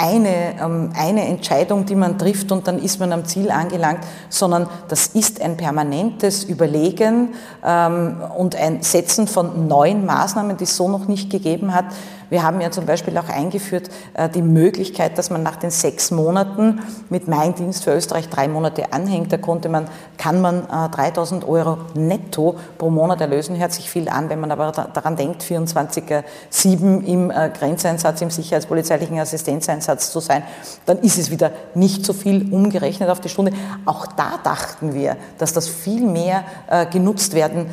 eine, 0.00 0.58
ähm, 0.60 0.92
eine 0.96 1.26
Entscheidung, 1.26 1.84
die 1.84 1.94
man 1.94 2.18
trifft 2.18 2.50
und 2.52 2.66
dann 2.66 2.78
ist 2.78 2.98
man 3.00 3.12
am 3.12 3.26
Ziel 3.26 3.50
angelangt, 3.50 4.00
sondern 4.30 4.66
das 4.88 5.08
ist 5.08 5.42
ein 5.42 5.56
permanentes 5.58 6.44
Überlegen 6.44 7.34
ähm, 7.64 8.16
und 8.36 8.56
ein 8.56 8.82
Setzen 8.82 9.26
von 9.26 9.68
neuen 9.68 10.06
Maßnahmen, 10.06 10.56
die 10.56 10.64
es 10.64 10.76
so 10.76 10.88
noch 10.88 11.06
nicht 11.06 11.28
gegeben 11.28 11.74
hat. 11.74 11.86
Wir 12.30 12.44
haben 12.44 12.60
ja 12.60 12.70
zum 12.70 12.86
Beispiel 12.86 13.18
auch 13.18 13.28
eingeführt 13.28 13.90
äh, 14.14 14.28
die 14.28 14.40
Möglichkeit, 14.40 15.18
dass 15.18 15.30
man 15.30 15.42
nach 15.42 15.56
den 15.56 15.70
sechs 15.70 16.12
Monaten 16.12 16.80
mit 17.10 17.26
Mein 17.26 17.54
Dienst 17.56 17.84
für 17.84 17.92
Österreich 17.92 18.28
drei 18.28 18.46
Monate 18.46 18.92
anhängt. 18.92 19.32
Da 19.32 19.36
konnte 19.36 19.68
man, 19.68 19.88
kann 20.16 20.40
man 20.40 20.66
3000 20.68 21.42
äh, 21.42 21.46
Euro 21.46 21.78
netto 21.94 22.54
pro 22.78 22.88
Monat 22.88 23.20
erlösen. 23.20 23.58
Hört 23.58 23.72
sich 23.72 23.90
viel 23.90 24.08
an, 24.08 24.30
wenn 24.30 24.40
man 24.40 24.52
aber 24.52 24.70
daran 24.70 25.16
denkt, 25.16 25.42
24-7 25.42 27.04
im 27.04 27.30
äh, 27.30 27.50
Grenzeinsatz, 27.50 28.20
im 28.22 28.30
sicherheitspolizeilichen 28.30 29.18
Assistenzeinsatz 29.18 30.12
zu 30.12 30.20
sein, 30.20 30.44
dann 30.86 30.98
ist 30.98 31.18
es 31.18 31.32
wieder 31.32 31.50
nicht 31.74 32.06
so 32.06 32.12
viel 32.12 32.52
umgerechnet 32.52 33.10
auf 33.10 33.20
die 33.20 33.28
Stunde. 33.28 33.52
Auch 33.86 34.06
da 34.06 34.38
dachten 34.42 34.94
wir, 34.94 35.16
dass 35.38 35.52
das 35.52 35.66
viel 35.66 36.06
mehr 36.06 36.44
genutzt 36.90 37.34
werden 37.34 37.66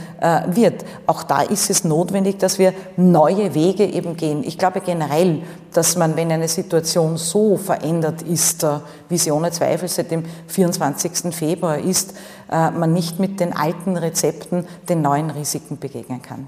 wird. 0.48 0.86
Auch 1.06 1.24
da 1.24 1.42
ist 1.42 1.70
es 1.70 1.84
notwendig, 1.84 2.40
dass 2.40 2.58
wir 2.58 2.74
neue 2.96 3.54
Wege 3.54 3.86
eben 3.86 4.18
gehen 4.18 4.44
ich 4.48 4.58
glaube 4.58 4.82
generell, 4.82 5.44
dass 5.74 5.98
man, 5.98 6.16
wenn 6.16 6.32
eine 6.32 6.48
Situation 6.48 7.18
so 7.18 7.58
verändert 7.58 8.22
ist, 8.22 8.64
äh, 8.64 8.80
wie 9.10 9.18
sie 9.18 9.32
ohne 9.32 9.52
Zweifel 9.52 9.88
seit 9.90 10.10
dem 10.10 10.24
24. 10.48 11.34
Februar 11.36 11.78
ist, 11.78 12.14
äh, 12.52 12.72
man 12.72 12.94
nicht 12.94 13.20
mit 13.20 13.40
den 13.40 13.56
alten 13.56 13.98
Rezepten 13.98 14.66
den 14.88 15.02
neuen 15.02 15.30
Risiken 15.30 15.78
begegnen 15.78 16.22
kann. 16.22 16.48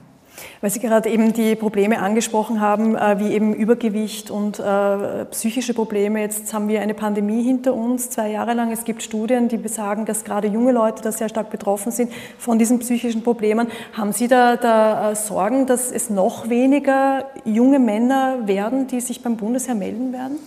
Weil 0.61 0.71
Sie 0.71 0.79
gerade 0.81 1.09
eben 1.09 1.31
die 1.31 1.55
Probleme 1.55 1.99
angesprochen 1.99 2.59
haben, 2.59 2.95
äh, 2.95 3.17
wie 3.19 3.31
eben 3.31 3.53
Übergewicht 3.53 4.29
und 4.29 4.59
äh, 4.59 5.25
psychische 5.31 5.73
Probleme. 5.73 6.19
Jetzt 6.19 6.53
haben 6.53 6.67
wir 6.67 6.81
eine 6.81 6.93
Pandemie 6.93 7.43
hinter 7.43 7.73
uns, 7.73 8.09
zwei 8.09 8.31
Jahre 8.31 8.53
lang. 8.53 8.69
Es 8.71 8.83
gibt 8.83 9.01
Studien, 9.01 9.47
die 9.47 9.55
besagen, 9.55 10.05
dass 10.05 10.25
gerade 10.25 10.49
junge 10.49 10.73
Leute 10.73 11.01
da 11.01 11.13
sehr 11.13 11.29
stark 11.29 11.49
betroffen 11.49 11.93
sind 11.93 12.11
von 12.37 12.59
diesen 12.59 12.79
psychischen 12.79 13.23
Problemen. 13.23 13.67
Haben 13.93 14.11
Sie 14.11 14.27
da, 14.27 14.57
da 14.57 15.11
äh, 15.11 15.15
Sorgen, 15.15 15.65
dass 15.65 15.91
es 15.93 16.09
noch 16.09 16.49
weniger 16.49 17.25
junge 17.45 17.79
Männer 17.79 18.45
werden, 18.45 18.87
die 18.87 18.99
sich 18.99 19.23
beim 19.23 19.37
Bundesheer 19.37 19.75
melden 19.75 20.11
werden? 20.11 20.39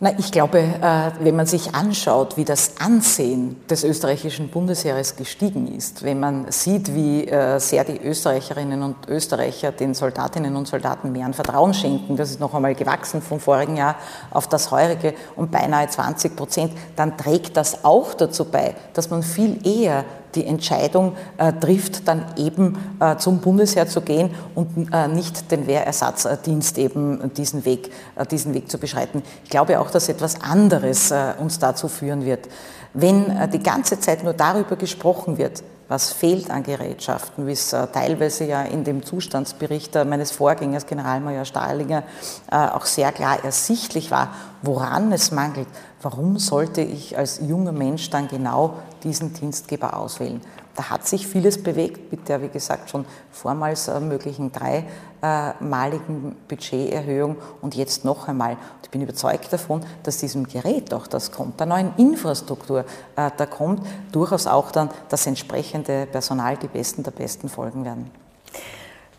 Na, 0.00 0.12
ich 0.16 0.30
glaube, 0.30 0.60
äh, 0.60 1.10
wenn 1.18 1.34
man 1.34 1.46
sich 1.46 1.74
anschaut, 1.74 2.36
wie 2.36 2.44
das 2.44 2.74
Ansehen 2.78 3.56
des 3.68 3.82
österreichischen 3.82 4.48
Bundesheeres 4.48 5.16
gestiegen 5.16 5.66
ist, 5.66 6.04
wenn 6.04 6.20
man 6.20 6.52
sieht, 6.52 6.94
wie 6.94 7.26
äh, 7.26 7.58
sehr 7.58 7.82
die 7.82 8.00
Österreicherinnen 8.00 8.84
und 8.84 9.08
Österreicher 9.08 9.72
den 9.72 9.94
Soldatinnen 9.94 10.54
und 10.54 10.68
Soldaten 10.68 11.10
mehr 11.10 11.26
an 11.26 11.34
Vertrauen 11.34 11.74
schenken, 11.74 12.16
das 12.16 12.30
ist 12.30 12.38
noch 12.38 12.54
einmal 12.54 12.76
gewachsen 12.76 13.20
vom 13.20 13.40
vorigen 13.40 13.76
Jahr 13.76 13.96
auf 14.30 14.46
das 14.46 14.70
heurige 14.70 15.14
um 15.34 15.48
beinahe 15.48 15.88
20 15.88 16.36
Prozent, 16.36 16.74
dann 16.94 17.16
trägt 17.16 17.56
das 17.56 17.84
auch 17.84 18.14
dazu 18.14 18.44
bei, 18.44 18.76
dass 18.92 19.10
man 19.10 19.24
viel 19.24 19.58
eher 19.66 20.04
die 20.34 20.46
Entscheidung 20.46 21.14
äh, 21.38 21.52
trifft, 21.52 22.06
dann 22.06 22.24
eben 22.36 22.78
äh, 23.00 23.16
zum 23.16 23.38
Bundesheer 23.38 23.88
zu 23.88 24.00
gehen 24.00 24.30
und 24.54 24.92
äh, 24.92 25.08
nicht 25.08 25.50
den 25.50 25.66
Wehrersatzdienst 25.66 26.78
eben 26.78 27.32
diesen 27.34 27.64
Weg, 27.64 27.90
äh, 28.16 28.26
diesen 28.26 28.54
Weg 28.54 28.70
zu 28.70 28.78
beschreiten. 28.78 29.22
Ich 29.44 29.50
glaube 29.50 29.80
auch, 29.80 29.90
dass 29.90 30.08
etwas 30.08 30.40
anderes 30.42 31.10
äh, 31.10 31.34
uns 31.38 31.58
dazu 31.58 31.88
führen 31.88 32.24
wird. 32.24 32.48
Wenn 32.94 33.30
äh, 33.30 33.48
die 33.48 33.62
ganze 33.62 34.00
Zeit 34.00 34.24
nur 34.24 34.34
darüber 34.34 34.76
gesprochen 34.76 35.38
wird, 35.38 35.62
was 35.88 36.12
fehlt 36.12 36.50
an 36.50 36.64
Gerätschaften, 36.64 37.46
wie 37.46 37.52
es 37.52 37.70
teilweise 37.70 38.44
ja 38.44 38.60
in 38.60 38.84
dem 38.84 39.02
Zustandsbericht 39.02 39.94
meines 40.04 40.32
Vorgängers, 40.32 40.84
Generalmajor 40.84 41.46
Stahlinger, 41.46 42.02
auch 42.50 42.84
sehr 42.84 43.10
klar 43.10 43.42
ersichtlich 43.42 44.10
war, 44.10 44.34
woran 44.60 45.10
es 45.12 45.30
mangelt, 45.30 45.66
warum 46.02 46.38
sollte 46.38 46.82
ich 46.82 47.16
als 47.16 47.40
junger 47.40 47.72
Mensch 47.72 48.10
dann 48.10 48.28
genau 48.28 48.74
diesen 49.04 49.32
Dienstgeber 49.32 49.96
auswählen? 49.96 50.40
Da 50.74 50.90
hat 50.90 51.08
sich 51.08 51.26
vieles 51.26 51.60
bewegt 51.60 52.12
mit 52.12 52.28
der, 52.28 52.40
wie 52.40 52.48
gesagt, 52.48 52.90
schon 52.90 53.04
vormals 53.32 53.88
äh, 53.88 53.98
möglichen 53.98 54.52
dreimaligen 54.52 56.36
Budgeterhöhung 56.46 57.36
und 57.60 57.74
jetzt 57.74 58.04
noch 58.04 58.28
einmal. 58.28 58.52
Und 58.52 58.84
ich 58.84 58.90
bin 58.90 59.02
überzeugt 59.02 59.52
davon, 59.52 59.84
dass 60.04 60.18
diesem 60.18 60.46
Gerät 60.46 60.94
auch 60.94 61.08
das 61.08 61.32
kommt, 61.32 61.58
der 61.58 61.66
neuen 61.66 61.92
Infrastruktur, 61.96 62.84
äh, 63.16 63.30
da 63.36 63.46
kommt 63.46 63.84
durchaus 64.12 64.46
auch 64.46 64.70
dann 64.70 64.90
das 65.08 65.26
entsprechende 65.26 66.06
Personal, 66.06 66.56
die 66.56 66.68
Besten 66.68 67.02
der 67.02 67.10
Besten 67.10 67.48
folgen 67.48 67.84
werden. 67.84 68.10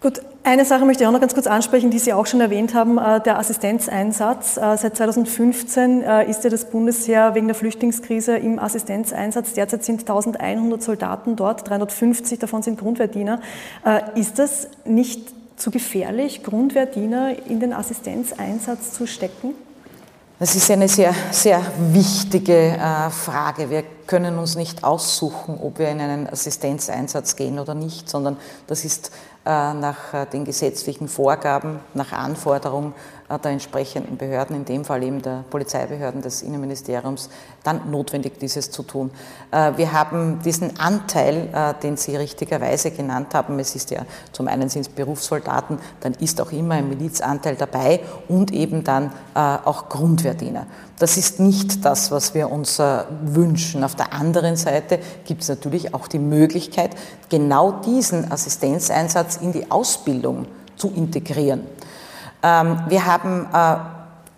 Gut, 0.01 0.21
eine 0.45 0.63
Sache 0.63 0.85
möchte 0.85 1.03
ich 1.03 1.07
auch 1.07 1.11
noch 1.11 1.19
ganz 1.19 1.33
kurz 1.33 1.45
ansprechen, 1.45 1.91
die 1.91 1.99
Sie 1.99 2.13
auch 2.13 2.25
schon 2.25 2.39
erwähnt 2.39 2.73
haben, 2.73 2.97
äh, 2.97 3.19
der 3.19 3.37
Assistenzeinsatz. 3.37 4.55
Äh, 4.55 4.77
seit 4.77 4.95
2015 4.95 6.01
äh, 6.01 6.29
ist 6.29 6.45
ja 6.45 6.49
das 6.49 6.69
Bundesheer 6.69 7.35
wegen 7.35 7.47
der 7.47 7.55
Flüchtlingskrise 7.55 8.37
im 8.37 8.59
Assistenzeinsatz. 8.59 9.53
Derzeit 9.53 9.83
sind 9.83 10.01
1100 10.01 10.81
Soldaten 10.81 11.35
dort, 11.35 11.69
350 11.69 12.39
davon 12.39 12.61
sind 12.61 12.79
Grundwehrdiener. 12.79 13.41
Ist 14.15 14.39
das 14.39 14.69
nicht 14.85 15.33
zu 15.57 15.69
gefährlich, 15.69 16.43
Grundwehrdiener 16.43 17.35
in 17.47 17.59
den 17.59 17.73
Assistenzeinsatz 17.73 18.93
zu 18.93 19.05
stecken? 19.05 19.53
Das 20.39 20.55
ist 20.55 20.71
eine 20.71 20.87
sehr, 20.87 21.13
sehr 21.31 21.61
wichtige 21.91 22.79
Frage. 23.11 23.69
Wir 23.69 23.83
können 24.07 24.39
uns 24.39 24.55
nicht 24.55 24.85
aussuchen, 24.85 25.59
ob 25.61 25.79
wir 25.79 25.89
in 25.89 25.99
einen 25.99 26.29
Assistenzeinsatz 26.29 27.35
gehen 27.35 27.59
oder 27.59 27.75
nicht, 27.75 28.09
sondern 28.09 28.37
das 28.65 28.85
ist 28.85 29.11
äh, 29.45 29.73
nach 29.73 30.13
äh, 30.13 30.25
den 30.27 30.45
gesetzlichen 30.45 31.09
Vorgaben, 31.09 31.79
nach 31.93 32.13
Anforderungen 32.13 32.93
äh, 32.93 33.18
der 33.37 33.51
entsprechenden 33.51 34.17
Behörden, 34.17 34.55
in 34.55 34.65
dem 34.65 34.83
Fall 34.83 35.03
eben 35.03 35.21
der 35.21 35.43
Polizeibehörden 35.49 36.21
des 36.21 36.41
Innenministeriums, 36.41 37.29
dann 37.63 37.91
notwendig, 37.91 38.39
dieses 38.39 38.71
zu 38.71 38.83
tun. 38.83 39.11
Wir 39.51 39.93
haben 39.93 40.39
diesen 40.43 40.79
Anteil, 40.79 41.75
den 41.83 41.97
Sie 41.97 42.15
richtigerweise 42.15 42.91
genannt 42.91 43.35
haben, 43.35 43.59
es 43.59 43.75
ist 43.75 43.91
ja 43.91 44.01
zum 44.31 44.47
einen 44.47 44.69
sind 44.69 44.81
es 44.81 44.89
Berufssoldaten, 44.89 45.77
dann 46.01 46.13
ist 46.13 46.41
auch 46.41 46.51
immer 46.51 46.75
ein 46.75 46.89
Milizanteil 46.89 47.55
dabei 47.55 47.99
und 48.27 48.51
eben 48.51 48.83
dann 48.83 49.11
auch 49.35 49.89
Grundwehrdiener. 49.89 50.65
Das 50.97 51.15
ist 51.15 51.39
nicht 51.39 51.85
das, 51.85 52.11
was 52.11 52.33
wir 52.33 52.51
uns 52.51 52.81
wünschen. 53.23 53.83
Auf 53.83 53.95
der 53.95 54.13
anderen 54.13 54.55
Seite 54.55 54.99
gibt 55.25 55.43
es 55.43 55.49
natürlich 55.49 55.93
auch 55.93 56.07
die 56.07 56.19
Möglichkeit, 56.19 56.91
genau 57.29 57.71
diesen 57.71 58.31
Assistenzeinsatz 58.31 59.37
in 59.37 59.51
die 59.51 59.69
Ausbildung 59.69 60.47
zu 60.75 60.91
integrieren. 60.95 61.61
Ähm, 62.41 62.79
wir 62.87 63.05
haben 63.05 63.47
äh, 63.53 63.75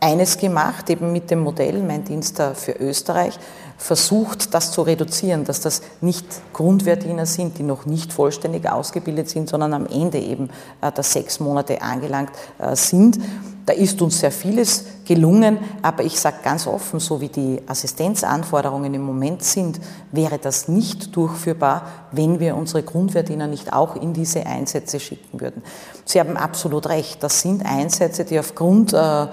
eines 0.06 0.38
gemacht, 0.38 0.90
eben 0.90 1.12
mit 1.12 1.30
dem 1.30 1.42
Modell 1.42 1.82
Mein 1.84 2.04
Dienst 2.04 2.42
für 2.56 2.72
Österreich, 2.74 3.38
versucht, 3.82 4.54
das 4.54 4.72
zu 4.72 4.84
reduzieren, 4.84 5.44
dass 5.44 5.60
das 5.60 5.82
nicht 6.02 6.26
Grundwehrdiener 6.54 7.26
sind, 7.26 7.58
die 7.58 7.64
noch 7.64 7.88
nicht 7.88 8.14
vollständig 8.14 8.70
ausgebildet 8.70 9.28
sind, 9.28 9.50
sondern 9.50 9.74
am 9.74 9.88
Ende 9.88 10.20
eben 10.20 10.50
äh, 10.82 10.92
der 10.92 11.04
sechs 11.04 11.40
Monate 11.40 11.82
angelangt 11.82 12.30
äh, 12.60 12.76
sind. 12.76 13.20
Da 13.66 13.74
ist 13.74 14.00
uns 14.02 14.20
sehr 14.20 14.32
vieles 14.32 14.86
gelungen, 15.06 15.58
aber 15.82 16.04
ich 16.04 16.20
sage 16.20 16.38
ganz 16.44 16.68
offen, 16.68 17.00
so 17.00 17.22
wie 17.22 17.30
die 17.30 17.62
Assistenzanforderungen 17.66 18.94
im 18.94 19.02
Moment 19.02 19.44
sind, 19.44 19.80
wäre 20.12 20.38
das 20.38 20.68
nicht 20.68 21.16
durchführbar, 21.16 21.88
wenn 22.12 22.40
wir 22.40 22.56
unsere 22.56 22.84
Grundwehrdiener 22.84 23.48
nicht 23.48 23.74
auch 23.74 23.96
in 23.96 24.14
diese 24.14 24.46
Einsätze 24.46 25.00
schicken 25.00 25.42
würden. 25.42 25.64
Sie 26.06 26.20
haben 26.20 26.38
absolut 26.38 26.88
recht, 26.88 27.24
das 27.24 27.42
sind 27.42 27.66
Einsätze, 27.66 28.26
die 28.26 28.40
aufgrund 28.40 28.94
äh, 28.94 29.28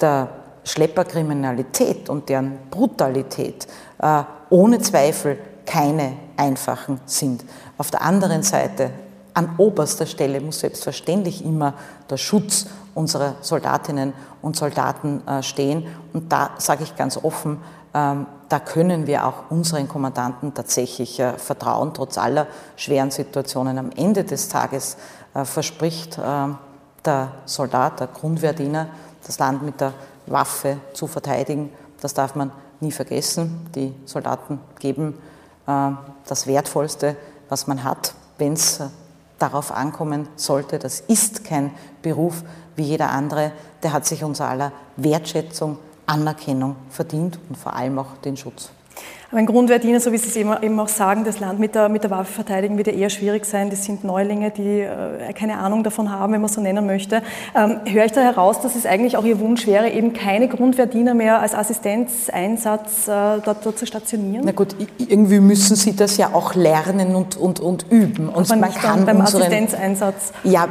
der 0.00 0.28
Schlepperkriminalität 0.64 2.08
und 2.08 2.28
deren 2.28 2.58
Brutalität 2.70 3.66
äh, 3.98 4.22
ohne 4.50 4.80
Zweifel 4.80 5.38
keine 5.66 6.14
einfachen 6.36 7.00
sind. 7.06 7.44
Auf 7.78 7.90
der 7.90 8.02
anderen 8.02 8.42
Seite, 8.42 8.90
an 9.34 9.54
oberster 9.58 10.06
Stelle 10.06 10.40
muss 10.40 10.60
selbstverständlich 10.60 11.44
immer 11.44 11.74
der 12.08 12.16
Schutz 12.16 12.66
unserer 12.94 13.34
Soldatinnen 13.40 14.12
und 14.42 14.56
Soldaten 14.56 15.26
äh, 15.26 15.42
stehen. 15.42 15.86
Und 16.12 16.32
da 16.32 16.50
sage 16.58 16.84
ich 16.84 16.96
ganz 16.96 17.16
offen, 17.16 17.58
ähm, 17.92 18.26
da 18.48 18.60
können 18.60 19.06
wir 19.06 19.26
auch 19.26 19.50
unseren 19.50 19.88
Kommandanten 19.88 20.54
tatsächlich 20.54 21.18
äh, 21.18 21.32
vertrauen, 21.32 21.92
trotz 21.94 22.18
aller 22.18 22.46
schweren 22.76 23.10
Situationen. 23.10 23.78
Am 23.78 23.90
Ende 23.96 24.24
des 24.24 24.48
Tages 24.48 24.96
verspricht 25.42 26.16
der 26.16 27.32
Soldat, 27.44 27.98
der 27.98 28.06
Grundwehrdiener, 28.06 28.86
das 29.26 29.40
Land 29.40 29.64
mit 29.64 29.80
der 29.80 29.92
Waffe 30.26 30.78
zu 30.92 31.06
verteidigen. 31.06 31.70
Das 32.00 32.14
darf 32.14 32.34
man 32.34 32.52
nie 32.80 32.92
vergessen. 32.92 33.66
Die 33.74 33.94
Soldaten 34.04 34.60
geben 34.78 35.18
äh, 35.66 35.90
das 36.26 36.46
Wertvollste, 36.46 37.16
was 37.48 37.66
man 37.66 37.84
hat, 37.84 38.14
wenn 38.38 38.54
es 38.54 38.80
äh, 38.80 38.88
darauf 39.38 39.72
ankommen 39.72 40.28
sollte. 40.36 40.78
Das 40.78 41.00
ist 41.00 41.44
kein 41.44 41.72
Beruf 42.02 42.42
wie 42.76 42.82
jeder 42.82 43.10
andere. 43.10 43.52
Der 43.82 43.92
hat 43.92 44.06
sich 44.06 44.24
unser 44.24 44.48
aller 44.48 44.72
Wertschätzung, 44.96 45.78
Anerkennung 46.06 46.76
verdient 46.90 47.38
und 47.48 47.56
vor 47.56 47.74
allem 47.74 47.98
auch 47.98 48.16
den 48.24 48.36
Schutz. 48.36 48.70
Ein 49.34 49.46
Grundwehrdiener, 49.46 49.98
so 49.98 50.12
wie 50.12 50.18
Sie 50.18 50.28
es 50.28 50.36
eben 50.36 50.78
auch 50.78 50.88
sagen, 50.88 51.24
das 51.24 51.40
Land 51.40 51.58
mit 51.58 51.74
der, 51.74 51.88
mit 51.88 52.04
der 52.04 52.10
Waffe 52.12 52.32
verteidigen 52.32 52.78
wird 52.78 52.86
ja 52.86 52.92
eher 52.92 53.10
schwierig 53.10 53.44
sein. 53.46 53.68
Das 53.68 53.84
sind 53.84 54.04
Neulinge, 54.04 54.52
die 54.52 54.82
äh, 54.82 55.32
keine 55.32 55.58
Ahnung 55.58 55.82
davon 55.82 56.12
haben, 56.12 56.32
wenn 56.32 56.40
man 56.40 56.48
so 56.48 56.60
nennen 56.60 56.86
möchte. 56.86 57.20
Ähm, 57.56 57.80
höre 57.84 58.04
ich 58.04 58.12
da 58.12 58.20
heraus, 58.20 58.60
dass 58.60 58.76
es 58.76 58.86
eigentlich 58.86 59.16
auch 59.16 59.24
Ihr 59.24 59.40
Wunsch 59.40 59.66
wäre, 59.66 59.90
eben 59.90 60.12
keine 60.12 60.46
Grundwehrdiener 60.46 61.14
mehr 61.14 61.40
als 61.40 61.52
Assistenzeinsatz 61.52 63.08
äh, 63.08 63.40
dort, 63.44 63.66
dort, 63.66 63.76
zu 63.76 63.86
stationieren? 63.86 64.44
Na 64.44 64.52
gut, 64.52 64.76
irgendwie 64.98 65.40
müssen 65.40 65.74
Sie 65.74 65.96
das 65.96 66.16
ja 66.16 66.30
auch 66.32 66.54
lernen 66.54 67.16
und, 67.16 67.36
und, 67.36 67.58
und 67.58 67.86
üben. 67.90 68.28
Und 68.28 68.48
aber 68.52 68.60
man 68.60 68.72
kann 68.72 69.04
beim 69.04 69.18
unseren, 69.18 69.42
Assistenzeinsatz. 69.42 70.32
Ja, 70.44 70.68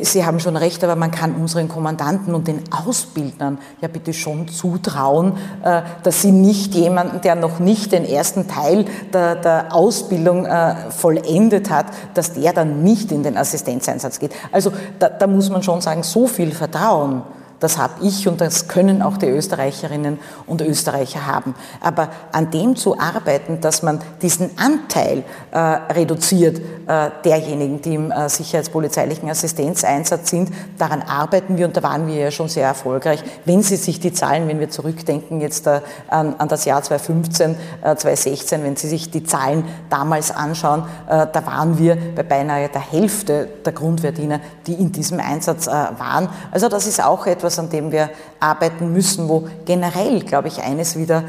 Sie 0.00 0.24
haben 0.24 0.40
schon 0.40 0.56
recht, 0.56 0.82
aber 0.84 0.96
man 0.96 1.10
kann 1.10 1.34
unseren 1.34 1.68
Kommandanten 1.68 2.34
und 2.34 2.48
den 2.48 2.62
Ausbildern 2.72 3.58
ja 3.82 3.88
bitte 3.88 4.14
schon 4.14 4.48
zutrauen, 4.48 5.34
äh, 5.62 5.82
dass 6.02 6.22
sie 6.22 6.32
nicht 6.32 6.74
jemanden, 6.74 7.20
der 7.20 7.34
noch 7.34 7.58
nicht 7.58 7.89
den 7.92 8.04
ersten 8.04 8.48
Teil 8.48 8.84
der, 9.12 9.36
der 9.36 9.74
Ausbildung 9.74 10.46
äh, 10.46 10.74
vollendet 10.90 11.70
hat, 11.70 11.86
dass 12.14 12.32
der 12.32 12.52
dann 12.52 12.82
nicht 12.82 13.12
in 13.12 13.22
den 13.22 13.36
Assistenzeinsatz 13.36 14.18
geht. 14.18 14.32
Also 14.52 14.72
da, 14.98 15.08
da 15.08 15.26
muss 15.26 15.50
man 15.50 15.62
schon 15.62 15.80
sagen, 15.80 16.02
so 16.02 16.26
viel 16.26 16.52
Vertrauen 16.52 17.22
Das 17.60 17.76
habe 17.76 18.02
ich 18.02 18.26
und 18.26 18.40
das 18.40 18.68
können 18.68 19.02
auch 19.02 19.18
die 19.18 19.26
Österreicherinnen 19.26 20.18
und 20.46 20.62
Österreicher 20.62 21.26
haben. 21.26 21.54
Aber 21.80 22.08
an 22.32 22.50
dem 22.50 22.74
zu 22.74 22.98
arbeiten, 22.98 23.60
dass 23.60 23.82
man 23.82 24.00
diesen 24.22 24.50
Anteil 24.58 25.24
äh, 25.52 25.58
reduziert 25.58 26.58
äh, 26.86 27.10
derjenigen, 27.22 27.82
die 27.82 27.94
im 27.94 28.10
äh, 28.10 28.28
sicherheitspolizeilichen 28.28 29.28
Assistenzeinsatz 29.28 30.30
sind, 30.30 30.50
daran 30.78 31.02
arbeiten 31.02 31.58
wir 31.58 31.66
und 31.66 31.76
da 31.76 31.82
waren 31.82 32.06
wir 32.06 32.14
ja 32.14 32.30
schon 32.30 32.48
sehr 32.48 32.66
erfolgreich. 32.66 33.22
Wenn 33.44 33.62
Sie 33.62 33.76
sich 33.76 34.00
die 34.00 34.12
Zahlen, 34.12 34.48
wenn 34.48 34.58
wir 34.58 34.70
zurückdenken 34.70 35.40
jetzt 35.40 35.66
äh, 35.66 35.82
an, 36.08 36.34
an, 36.38 36.48
das 36.48 36.64
Jahr 36.64 36.82
2015, 36.82 37.56
2016, 37.82 38.60
äh, 38.60 38.64
wenn 38.64 38.76
Sie 38.76 38.88
sich 38.88 39.10
die 39.10 39.24
Zahlen 39.24 39.64
damals 39.90 40.30
anschauen, 40.30 40.84
äh, 41.08 41.26
da 41.30 41.46
waren 41.46 41.78
wir 41.78 41.98
bei 42.16 42.22
beinahe 42.22 42.68
der 42.70 42.80
Hälfte 42.80 43.48
der 43.64 43.72
Grundwehrdiener, 43.72 44.40
die 44.66 44.74
in 44.74 44.92
diesem 44.92 45.20
Einsatz 45.20 45.66
waren. 45.66 46.28
Also 46.50 46.68
das 46.68 46.86
ist 46.86 47.02
auch 47.02 47.26
etwas, 47.26 47.49
an 47.58 47.70
dem 47.70 47.92
wir 47.92 48.10
arbeiten 48.38 48.92
müssen, 48.92 49.28
wo 49.28 49.48
generell, 49.64 50.20
glaube 50.20 50.48
ich, 50.48 50.62
eines 50.62 50.96
wieder 50.96 51.24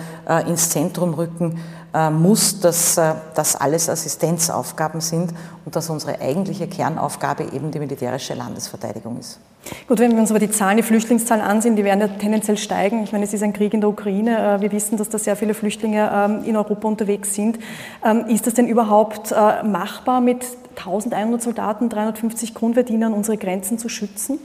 ins 0.48 0.70
Zentrum 0.70 1.14
rücken 1.14 1.60
äh, 1.94 2.10
muss, 2.10 2.62
dass 2.62 2.98
äh, 2.98 3.16
das 3.36 3.58
alles 3.58 3.90
Assistenzaufgaben 3.90 5.02
sind 5.02 5.34
und 5.66 5.76
dass 5.76 5.90
unsere 5.90 6.22
eigentliche 6.22 6.66
Kernaufgabe 6.66 7.44
eben 7.52 7.70
die 7.70 7.80
militärische 7.80 8.34
Landesverteidigung 8.34 9.20
ist. 9.20 9.42
Gut, 9.90 10.00
wenn 10.00 10.14
wir 10.14 10.20
uns 10.20 10.30
aber 10.30 10.40
die 10.40 10.50
Zahlen, 10.50 10.78
die 10.78 10.84
Flüchtlingszahlen 10.84 11.44
ansehen, 11.44 11.76
die 11.76 11.84
werden 11.84 12.00
ja 12.00 12.08
tendenziell 12.08 12.58
steigen. 12.58 13.04
Ich 13.04 13.12
meine, 13.12 13.26
es 13.26 13.34
ist 13.34 13.44
ein 13.44 13.52
Krieg 13.52 13.74
in 13.74 13.82
der 13.82 13.90
Ukraine. 13.90 14.56
Äh, 14.56 14.62
wir 14.62 14.72
wissen, 14.72 14.98
dass 14.98 15.10
da 15.10 15.18
sehr 15.18 15.36
viele 15.36 15.54
Flüchtlinge 15.54 16.10
ähm, 16.14 16.46
in 16.46 16.56
Europa 16.56 16.88
unterwegs 16.88 17.36
sind. 17.36 17.60
Ähm, 18.06 18.26
ist 18.28 18.48
das 18.48 18.54
denn 18.54 18.68
überhaupt 18.68 19.32
machbar, 19.66 20.22
mit 20.22 20.46
1100 20.78 21.42
Soldaten, 21.42 21.90
350 21.90 22.54
Grundwehrdienern 22.54 23.12
unsere 23.12 23.36
Grenzen 23.36 23.78
zu 23.78 23.90
schützen? 23.90 24.40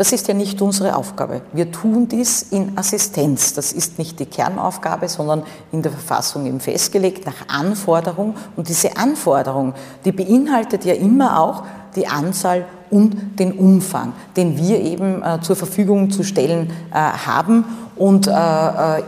Das 0.00 0.12
ist 0.12 0.28
ja 0.28 0.32
nicht 0.32 0.62
unsere 0.62 0.96
Aufgabe. 0.96 1.42
Wir 1.52 1.70
tun 1.70 2.08
dies 2.08 2.46
in 2.52 2.78
Assistenz. 2.78 3.52
Das 3.52 3.70
ist 3.70 3.98
nicht 3.98 4.18
die 4.18 4.24
Kernaufgabe, 4.24 5.10
sondern 5.10 5.42
in 5.72 5.82
der 5.82 5.92
Verfassung 5.92 6.46
eben 6.46 6.58
festgelegt 6.58 7.26
nach 7.26 7.54
Anforderung. 7.54 8.34
Und 8.56 8.70
diese 8.70 8.96
Anforderung, 8.96 9.74
die 10.06 10.12
beinhaltet 10.12 10.86
ja 10.86 10.94
immer 10.94 11.38
auch 11.38 11.64
die 11.96 12.06
Anzahl 12.06 12.64
und 12.88 13.38
den 13.38 13.52
Umfang, 13.52 14.14
den 14.38 14.56
wir 14.56 14.80
eben 14.80 15.22
äh, 15.22 15.42
zur 15.42 15.54
Verfügung 15.54 16.10
zu 16.10 16.22
stellen 16.22 16.72
äh, 16.90 16.94
haben. 16.94 17.66
Und 17.94 18.26
äh, 18.26 18.30
äh 18.30 19.02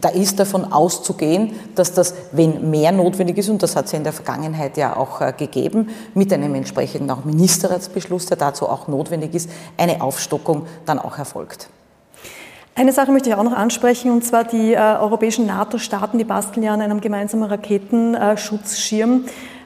da 0.00 0.10
ist 0.10 0.38
davon 0.38 0.72
auszugehen, 0.72 1.52
dass 1.74 1.92
das, 1.92 2.14
wenn 2.32 2.70
mehr 2.70 2.92
notwendig 2.92 3.38
ist, 3.38 3.48
und 3.48 3.62
das 3.62 3.74
hat 3.74 3.86
es 3.86 3.92
ja 3.92 3.98
in 3.98 4.04
der 4.04 4.12
Vergangenheit 4.12 4.76
ja 4.76 4.96
auch 4.96 5.20
äh, 5.20 5.32
gegeben, 5.36 5.88
mit 6.14 6.32
einem 6.32 6.54
entsprechenden 6.54 7.10
auch 7.10 7.24
Ministerratsbeschluss, 7.24 8.26
der 8.26 8.36
dazu 8.36 8.68
auch 8.68 8.86
notwendig 8.86 9.34
ist, 9.34 9.50
eine 9.76 10.00
Aufstockung 10.00 10.66
dann 10.86 10.98
auch 10.98 11.18
erfolgt. 11.18 11.68
Eine 12.76 12.92
Sache 12.92 13.10
möchte 13.10 13.28
ich 13.28 13.34
auch 13.34 13.42
noch 13.42 13.56
ansprechen, 13.56 14.12
und 14.12 14.24
zwar 14.24 14.44
die 14.44 14.72
äh, 14.72 14.78
europäischen 14.78 15.46
NATO-Staaten, 15.46 16.16
die 16.16 16.24
basteln 16.24 16.62
ja 16.62 16.72
an 16.72 16.80
einem 16.80 17.00
gemeinsamen 17.00 17.42
Raketenschutzschirm. 17.42 19.24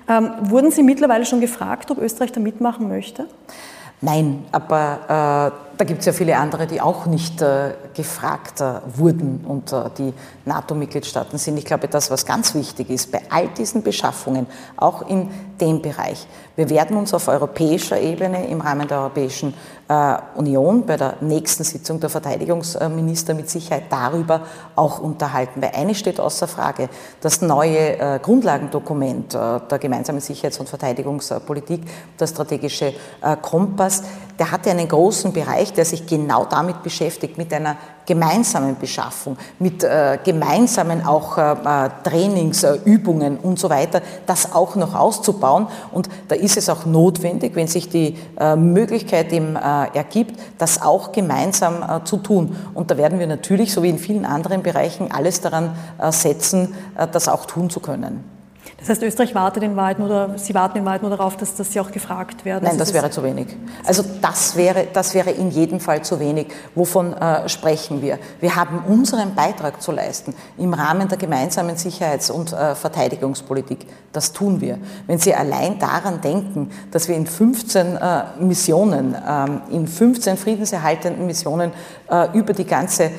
Ähm, 0.08 0.30
wurden 0.40 0.70
Sie 0.70 0.82
mittlerweile 0.82 1.26
schon 1.26 1.42
gefragt, 1.42 1.90
ob 1.90 1.98
Österreich 1.98 2.32
da 2.32 2.40
mitmachen 2.40 2.88
möchte? 2.88 3.26
Nein, 4.00 4.44
aber 4.50 5.52
äh, 5.71 5.71
da 5.78 5.84
gibt 5.84 6.00
es 6.00 6.06
ja 6.06 6.12
viele 6.12 6.36
andere, 6.36 6.66
die 6.66 6.80
auch 6.80 7.06
nicht 7.06 7.40
äh, 7.42 7.72
gefragt 7.94 8.60
äh, 8.60 8.74
wurden 8.96 9.44
und 9.46 9.72
äh, 9.72 9.90
die 9.98 10.12
NATO-Mitgliedstaaten 10.44 11.38
sind. 11.38 11.56
Ich 11.58 11.64
glaube, 11.64 11.88
das, 11.88 12.10
was 12.10 12.26
ganz 12.26 12.54
wichtig 12.54 12.90
ist, 12.90 13.12
bei 13.12 13.22
all 13.30 13.48
diesen 13.48 13.82
Beschaffungen, 13.82 14.46
auch 14.76 15.08
in 15.08 15.30
dem 15.60 15.82
Bereich, 15.82 16.26
wir 16.54 16.68
werden 16.68 16.96
uns 16.96 17.14
auf 17.14 17.28
europäischer 17.28 17.98
Ebene 17.98 18.46
im 18.46 18.60
Rahmen 18.60 18.86
der 18.86 18.98
Europäischen 18.98 19.54
äh, 19.88 20.16
Union 20.36 20.84
bei 20.86 20.96
der 20.96 21.16
nächsten 21.20 21.64
Sitzung 21.64 21.98
der 21.98 22.10
Verteidigungsminister 22.10 23.34
mit 23.34 23.48
Sicherheit 23.48 23.84
darüber 23.90 24.42
auch 24.76 24.98
unterhalten. 24.98 25.62
Weil 25.62 25.72
eines 25.74 25.98
steht 25.98 26.20
außer 26.20 26.46
Frage, 26.46 26.88
das 27.20 27.40
neue 27.42 27.98
äh, 27.98 28.18
Grundlagendokument 28.22 29.34
äh, 29.34 29.60
der 29.70 29.78
gemeinsamen 29.78 30.20
Sicherheits- 30.20 30.58
und 30.58 30.68
Verteidigungspolitik, 30.68 31.82
der 32.18 32.26
strategische 32.26 32.94
Kompass, 33.40 34.02
der 34.38 34.50
hat 34.50 34.66
ja 34.66 34.72
einen 34.72 34.88
großen 34.88 35.32
Bereich, 35.32 35.71
der 35.76 35.84
sich 35.84 36.06
genau 36.06 36.44
damit 36.44 36.82
beschäftigt, 36.82 37.38
mit 37.38 37.52
einer 37.52 37.76
gemeinsamen 38.06 38.76
Beschaffung, 38.78 39.36
mit 39.58 39.84
äh, 39.84 40.18
gemeinsamen 40.24 41.04
auch 41.06 41.38
äh, 41.38 41.52
äh 41.52 41.90
Trainingsübungen 42.02 43.36
äh, 43.36 43.46
und 43.46 43.58
so 43.58 43.70
weiter, 43.70 44.02
das 44.26 44.52
auch 44.52 44.74
noch 44.76 44.94
auszubauen. 44.94 45.68
Und 45.92 46.08
da 46.28 46.34
ist 46.34 46.56
es 46.56 46.68
auch 46.68 46.84
notwendig, 46.84 47.54
wenn 47.54 47.68
sich 47.68 47.88
die 47.88 48.16
äh, 48.38 48.56
Möglichkeit 48.56 49.32
eben 49.32 49.56
äh, 49.56 49.60
ergibt, 49.94 50.38
das 50.58 50.82
auch 50.82 51.12
gemeinsam 51.12 52.04
zu 52.04 52.16
tun. 52.18 52.56
Und 52.74 52.90
da 52.90 52.96
werden 52.96 53.18
wir 53.18 53.26
natürlich, 53.26 53.72
so 53.72 53.82
wie 53.82 53.88
in 53.88 53.98
vielen 53.98 54.24
anderen 54.24 54.62
Bereichen, 54.62 55.10
alles 55.10 55.40
daran 55.40 55.74
setzen, 56.10 56.74
das 57.12 57.28
auch 57.28 57.46
tun 57.46 57.70
zu 57.70 57.80
können. 57.80 58.24
Das 58.82 58.88
heißt, 58.88 59.02
Österreich 59.04 59.32
wartet 59.34 59.62
in 59.62 59.76
Wahrheit 59.76 60.00
nur, 60.00 60.08
oder 60.08 60.38
Sie 60.38 60.54
warten 60.54 60.78
in 60.78 60.84
Wahrheit 60.84 61.02
nur 61.02 61.10
darauf, 61.10 61.36
dass, 61.36 61.54
dass 61.54 61.72
Sie 61.72 61.78
auch 61.78 61.92
gefragt 61.92 62.44
werden? 62.44 62.64
Nein, 62.64 62.78
das 62.78 62.92
wäre 62.92 63.10
zu 63.10 63.22
wenig. 63.22 63.46
Also 63.84 64.04
das 64.20 64.56
wäre, 64.56 64.88
das 64.92 65.14
wäre 65.14 65.30
in 65.30 65.50
jedem 65.50 65.78
Fall 65.78 66.02
zu 66.02 66.18
wenig. 66.18 66.48
Wovon 66.74 67.12
äh, 67.12 67.48
sprechen 67.48 68.02
wir? 68.02 68.18
Wir 68.40 68.56
haben 68.56 68.82
unseren 68.88 69.36
Beitrag 69.36 69.80
zu 69.80 69.92
leisten 69.92 70.34
im 70.58 70.74
Rahmen 70.74 71.08
der 71.08 71.16
gemeinsamen 71.16 71.76
Sicherheits- 71.76 72.30
und 72.30 72.52
äh, 72.52 72.74
Verteidigungspolitik. 72.74 73.86
Das 74.12 74.32
tun 74.32 74.60
wir. 74.60 74.78
Wenn 75.06 75.18
Sie 75.18 75.34
allein 75.34 75.78
daran 75.78 76.20
denken, 76.20 76.70
dass 76.90 77.08
wir 77.08 77.16
in 77.16 77.26
15 77.26 77.96
äh, 77.96 78.22
Missionen, 78.40 79.16
ähm, 79.26 79.62
in 79.70 79.88
15 79.88 80.36
friedenserhaltenden 80.36 81.26
Missionen 81.26 81.72
äh, 82.10 82.28
über 82.36 82.52
die 82.52 82.66
ganze 82.66 83.04
äh, 83.04 83.10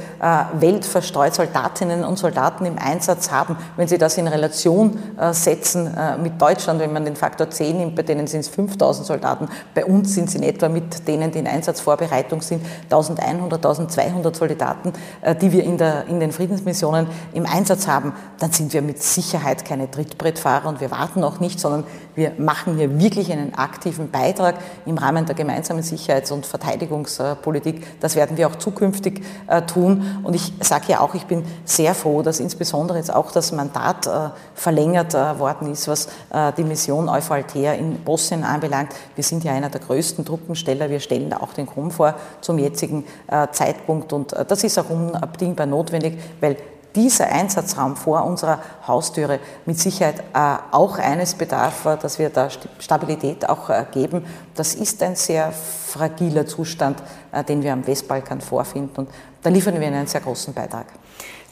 Welt 0.59 0.85
verstreut 0.85 1.33
Soldatinnen 1.33 2.03
und 2.03 2.17
Soldaten 2.17 2.65
im 2.65 2.77
Einsatz 2.77 3.31
haben, 3.31 3.57
wenn 3.75 3.87
Sie 3.87 3.97
das 3.97 4.17
in 4.17 4.27
Relation 4.27 4.97
setzen, 5.31 5.53
setzen 5.63 5.95
äh, 5.95 6.17
mit 6.17 6.41
Deutschland, 6.41 6.79
wenn 6.79 6.93
man 6.93 7.05
den 7.05 7.15
Faktor 7.15 7.49
10 7.49 7.77
nimmt, 7.77 7.95
bei 7.95 8.03
denen 8.03 8.27
sind 8.27 8.41
es 8.41 8.47
5000 8.49 9.05
Soldaten, 9.05 9.47
bei 9.73 9.85
uns 9.85 10.13
sind 10.13 10.29
es 10.29 10.35
in 10.35 10.43
etwa 10.43 10.69
mit 10.69 11.07
denen, 11.07 11.31
die 11.31 11.39
in 11.39 11.47
Einsatzvorbereitung 11.47 12.41
sind, 12.41 12.65
1100, 12.83 13.65
1200 13.65 14.35
Soldaten, 14.35 14.93
äh, 15.21 15.35
die 15.35 15.51
wir 15.51 15.63
in, 15.63 15.77
der, 15.77 16.05
in 16.07 16.19
den 16.19 16.31
Friedensmissionen 16.31 17.07
im 17.33 17.45
Einsatz 17.45 17.87
haben, 17.87 18.13
dann 18.39 18.51
sind 18.51 18.73
wir 18.73 18.81
mit 18.81 19.01
Sicherheit 19.01 19.65
keine 19.65 19.89
Trittbrettfahrer 19.89 20.67
und 20.67 20.81
wir 20.83 20.91
warten 20.91 21.23
auch 21.23 21.39
nicht, 21.39 21.59
sondern 21.59 21.85
wir 22.13 22.33
machen 22.37 22.77
hier 22.77 22.99
wirklich 22.99 23.31
einen 23.31 23.53
aktiven 23.55 24.11
Beitrag 24.11 24.55
im 24.85 24.97
Rahmen 24.97 25.25
der 25.25 25.35
gemeinsamen 25.35 25.81
Sicherheits- 25.81 26.31
und 26.31 26.45
Verteidigungspolitik. 26.45 28.01
Das 28.01 28.15
werden 28.15 28.35
wir 28.35 28.47
auch 28.47 28.57
zukünftig 28.57 29.23
äh, 29.47 29.61
tun. 29.61 30.19
Und 30.23 30.35
ich 30.35 30.53
sage 30.59 30.85
ja 30.89 30.99
auch, 30.99 31.15
ich 31.15 31.25
bin 31.25 31.45
sehr 31.63 31.95
froh, 31.95 32.21
dass 32.21 32.39
insbesondere 32.39 32.97
jetzt 32.97 33.13
auch 33.13 33.31
das 33.31 33.51
Mandat 33.53 34.09
verlängert 34.53 35.13
worden 35.13 35.71
ist, 35.71 35.87
was 35.87 36.07
äh, 36.31 36.51
die 36.57 36.63
Mission 36.63 37.07
Euphalter 37.07 37.75
in 37.75 38.03
Bosnien 38.03 38.43
anbelangt. 38.43 38.93
Wir 39.15 39.23
sind 39.23 39.43
ja 39.43 39.53
einer 39.53 39.69
der 39.69 39.81
größten 39.81 40.25
Truppensteller. 40.25 40.89
Wir 40.89 40.99
stellen 40.99 41.29
da 41.29 41.37
auch 41.37 41.53
den 41.53 41.67
Krumm 41.67 41.91
vor 41.91 42.15
zum 42.41 42.57
jetzigen 42.59 43.05
äh, 43.27 43.47
Zeitpunkt. 43.51 44.13
Und 44.13 44.33
äh, 44.33 44.45
das 44.45 44.63
ist 44.63 44.77
auch 44.77 44.89
unabdingbar 44.89 45.65
notwendig, 45.65 46.19
weil 46.41 46.57
dieser 46.95 47.27
Einsatzraum 47.27 47.95
vor 47.95 48.23
unserer 48.23 48.59
Haustüre 48.87 49.39
mit 49.65 49.79
Sicherheit 49.79 50.23
auch 50.33 50.97
eines 50.97 51.35
bedarf, 51.35 51.87
dass 52.01 52.19
wir 52.19 52.29
da 52.29 52.49
Stabilität 52.79 53.49
auch 53.49 53.69
geben. 53.91 54.25
Das 54.55 54.75
ist 54.75 55.01
ein 55.01 55.15
sehr 55.15 55.53
fragiler 55.93 56.45
Zustand, 56.45 56.97
den 57.47 57.63
wir 57.63 57.73
am 57.73 57.85
Westbalkan 57.85 58.41
vorfinden 58.41 58.95
und 58.95 59.09
da 59.43 59.49
liefern 59.49 59.79
wir 59.79 59.87
einen 59.87 60.07
sehr 60.07 60.21
großen 60.21 60.53
Beitrag. 60.53 60.85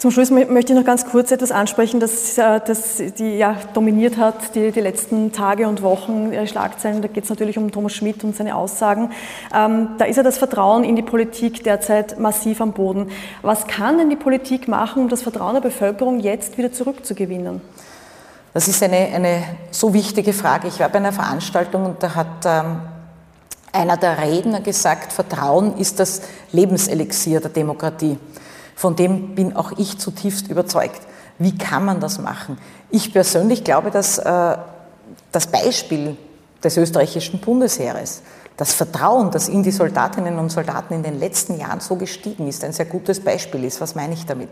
Zum 0.01 0.09
Schluss 0.09 0.31
möchte 0.31 0.73
ich 0.73 0.79
noch 0.79 0.83
ganz 0.83 1.05
kurz 1.05 1.29
etwas 1.31 1.51
ansprechen, 1.51 1.99
das, 1.99 2.35
äh, 2.35 2.59
das 2.65 2.97
die 3.19 3.37
ja, 3.37 3.55
dominiert 3.75 4.17
hat 4.17 4.55
die, 4.55 4.71
die 4.71 4.79
letzten 4.79 5.31
Tage 5.31 5.67
und 5.67 5.83
Wochen 5.83 6.33
äh, 6.33 6.47
Schlagzeilen. 6.47 7.03
Da 7.03 7.07
geht 7.07 7.25
es 7.25 7.29
natürlich 7.29 7.59
um 7.59 7.71
Thomas 7.71 7.93
Schmidt 7.93 8.23
und 8.23 8.35
seine 8.35 8.55
Aussagen. 8.55 9.11
Ähm, 9.55 9.89
da 9.99 10.05
ist 10.05 10.15
ja 10.15 10.23
das 10.23 10.39
Vertrauen 10.39 10.83
in 10.83 10.95
die 10.95 11.03
Politik 11.03 11.63
derzeit 11.63 12.17
massiv 12.17 12.61
am 12.61 12.73
Boden. 12.73 13.11
Was 13.43 13.67
kann 13.67 13.99
denn 13.99 14.09
die 14.09 14.15
Politik 14.15 14.67
machen, 14.67 15.03
um 15.03 15.09
das 15.09 15.21
Vertrauen 15.21 15.53
der 15.53 15.61
Bevölkerung 15.61 16.19
jetzt 16.19 16.57
wieder 16.57 16.71
zurückzugewinnen? 16.71 17.61
Das 18.55 18.67
ist 18.67 18.81
eine, 18.81 18.97
eine 19.13 19.43
so 19.69 19.93
wichtige 19.93 20.33
Frage. 20.33 20.67
Ich 20.67 20.79
war 20.79 20.89
bei 20.89 20.97
einer 20.97 21.13
Veranstaltung 21.13 21.85
und 21.85 22.01
da 22.01 22.15
hat 22.15 22.45
ähm, 22.45 22.77
einer 23.71 23.97
der 23.97 24.17
Redner 24.17 24.61
gesagt, 24.61 25.13
Vertrauen 25.13 25.77
ist 25.77 25.99
das 25.99 26.21
Lebenselixier 26.51 27.39
der 27.39 27.51
Demokratie. 27.51 28.17
Von 28.75 28.95
dem 28.95 29.35
bin 29.35 29.55
auch 29.55 29.71
ich 29.77 29.97
zutiefst 29.97 30.47
überzeugt. 30.49 31.01
Wie 31.37 31.57
kann 31.57 31.85
man 31.85 31.99
das 31.99 32.19
machen? 32.19 32.57
Ich 32.89 33.13
persönlich 33.13 33.63
glaube, 33.63 33.91
dass 33.91 34.17
äh, 34.17 34.57
das 35.31 35.47
Beispiel 35.47 36.17
des 36.63 36.77
österreichischen 36.77 37.39
Bundesheeres, 37.39 38.21
das 38.57 38.73
Vertrauen, 38.73 39.31
das 39.31 39.49
in 39.49 39.63
die 39.63 39.71
Soldatinnen 39.71 40.37
und 40.37 40.51
Soldaten 40.51 40.93
in 40.93 41.03
den 41.03 41.19
letzten 41.19 41.59
Jahren 41.59 41.79
so 41.79 41.95
gestiegen 41.95 42.47
ist, 42.47 42.63
ein 42.63 42.73
sehr 42.73 42.85
gutes 42.85 43.19
Beispiel 43.19 43.63
ist. 43.63 43.81
Was 43.81 43.95
meine 43.95 44.13
ich 44.13 44.25
damit? 44.25 44.49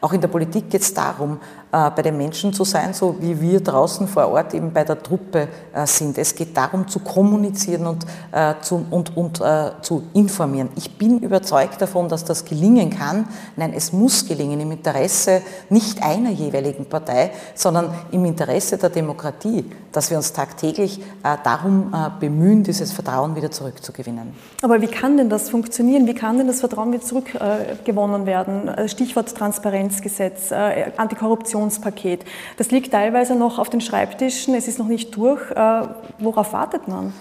Auch 0.00 0.12
in 0.12 0.20
der 0.20 0.28
Politik 0.28 0.70
geht 0.70 0.82
es 0.82 0.94
darum, 0.94 1.40
bei 1.70 2.02
den 2.02 2.16
Menschen 2.16 2.52
zu 2.52 2.64
sein, 2.64 2.92
so 2.94 3.16
wie 3.20 3.40
wir 3.40 3.60
draußen 3.60 4.08
vor 4.08 4.28
Ort 4.28 4.54
eben 4.54 4.72
bei 4.72 4.82
der 4.82 5.00
Truppe 5.00 5.46
äh, 5.72 5.86
sind. 5.86 6.18
Es 6.18 6.34
geht 6.34 6.56
darum, 6.56 6.88
zu 6.88 6.98
kommunizieren 6.98 7.86
und, 7.86 8.04
äh, 8.32 8.54
zu, 8.60 8.84
und, 8.90 9.16
und 9.16 9.40
zu 9.82 10.02
informieren. 10.12 10.70
Ich 10.76 10.98
bin 10.98 11.20
überzeugt 11.20 11.80
davon, 11.80 12.08
dass 12.08 12.24
das 12.24 12.44
gelingen 12.44 12.90
kann. 12.90 13.28
Nein, 13.56 13.72
es 13.74 13.92
muss 13.92 14.26
gelingen 14.26 14.60
im 14.60 14.72
Interesse 14.72 15.42
nicht 15.68 16.02
einer 16.02 16.30
jeweiligen 16.30 16.86
Partei, 16.86 17.30
sondern 17.54 17.94
im 18.10 18.24
Interesse 18.24 18.76
der 18.76 18.90
Demokratie, 18.90 19.64
dass 19.92 20.10
wir 20.10 20.16
uns 20.16 20.32
tagtäglich 20.32 21.00
darum 21.44 21.92
bemühen, 22.18 22.62
dieses 22.64 22.92
Vertrauen 22.92 23.36
wieder 23.36 23.50
zurückzugewinnen. 23.50 24.34
Aber 24.62 24.80
wie 24.82 24.88
kann 24.88 25.16
denn 25.16 25.30
das 25.30 25.48
funktionieren? 25.48 26.06
Wie 26.06 26.14
kann 26.14 26.38
denn 26.38 26.46
das 26.46 26.60
Vertrauen 26.60 26.92
wieder 26.92 27.02
zurückgewonnen 27.02 28.26
werden? 28.26 28.88
Stichwort 28.88 29.34
Transparenzgesetz, 29.34 30.52
Antikorruption. 30.96 31.59
Sanktionspaket. 31.60 32.24
Das 32.56 32.70
liegt 32.70 32.92
teilweise 32.92 33.34
noch 33.34 33.58
auf 33.58 33.68
den 33.68 33.80
Schreibtischen, 33.80 34.54
es 34.54 34.68
ist 34.68 34.78
noch 34.78 34.88
nicht 34.88 35.14
durch. 35.16 35.50
Äh, 35.50 35.82
worauf 36.18 36.52
wartet 36.52 36.88
man? 36.88 37.12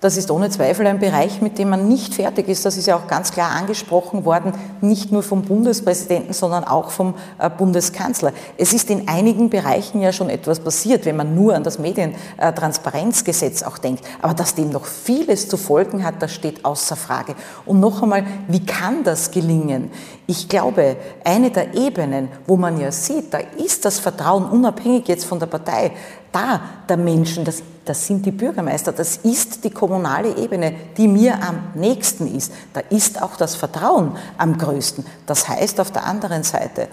Das 0.00 0.16
ist 0.16 0.30
ohne 0.30 0.48
Zweifel 0.48 0.86
ein 0.86 0.98
Bereich, 0.98 1.42
mit 1.42 1.58
dem 1.58 1.68
man 1.68 1.86
nicht 1.86 2.14
fertig 2.14 2.48
ist. 2.48 2.64
Das 2.64 2.78
ist 2.78 2.86
ja 2.86 2.96
auch 2.96 3.06
ganz 3.06 3.32
klar 3.32 3.50
angesprochen 3.50 4.24
worden, 4.24 4.54
nicht 4.80 5.12
nur 5.12 5.22
vom 5.22 5.42
Bundespräsidenten, 5.42 6.32
sondern 6.32 6.64
auch 6.64 6.90
vom 6.90 7.14
äh, 7.38 7.50
Bundeskanzler. 7.50 8.32
Es 8.56 8.72
ist 8.72 8.88
in 8.88 9.08
einigen 9.08 9.50
Bereichen 9.50 10.00
ja 10.00 10.10
schon 10.12 10.30
etwas 10.30 10.60
passiert, 10.60 11.04
wenn 11.04 11.16
man 11.16 11.34
nur 11.34 11.54
an 11.54 11.64
das 11.64 11.78
Medientransparenzgesetz 11.78 13.62
auch 13.62 13.76
denkt. 13.76 14.02
Aber 14.22 14.32
dass 14.32 14.54
dem 14.54 14.70
noch 14.70 14.86
vieles 14.86 15.48
zu 15.48 15.58
folgen 15.58 16.02
hat, 16.02 16.22
das 16.22 16.32
steht 16.32 16.64
außer 16.64 16.96
Frage. 16.96 17.34
Und 17.66 17.80
noch 17.80 18.02
einmal, 18.02 18.24
wie 18.48 18.64
kann 18.64 19.04
das 19.04 19.30
gelingen? 19.30 19.90
Ich 20.26 20.48
glaube, 20.48 20.96
eine 21.24 21.50
der 21.50 21.74
Ebenen, 21.74 22.28
wo 22.46 22.56
man 22.56 22.80
ja 22.80 22.90
sieht, 22.90 23.34
da 23.34 23.38
ist 23.38 23.84
das 23.84 23.98
Vertrauen 23.98 24.44
unabhängig 24.44 25.08
jetzt 25.08 25.26
von 25.26 25.38
der 25.38 25.46
Partei, 25.46 25.90
da 26.32 26.60
der 26.88 26.96
Menschen, 26.96 27.44
das, 27.44 27.62
das 27.84 28.06
sind 28.06 28.24
die 28.26 28.30
Bürgermeister, 28.30 28.92
das 28.92 29.18
ist 29.18 29.64
die 29.64 29.70
kommunale 29.70 30.36
Ebene, 30.36 30.74
die 30.96 31.08
mir 31.08 31.42
am 31.42 31.72
nächsten 31.74 32.34
ist. 32.34 32.52
Da 32.72 32.80
ist 32.80 33.22
auch 33.22 33.36
das 33.36 33.54
Vertrauen 33.54 34.16
am 34.38 34.58
größten. 34.58 35.04
Das 35.26 35.48
heißt 35.48 35.80
auf 35.80 35.90
der 35.90 36.04
anderen 36.04 36.42
Seite, 36.42 36.88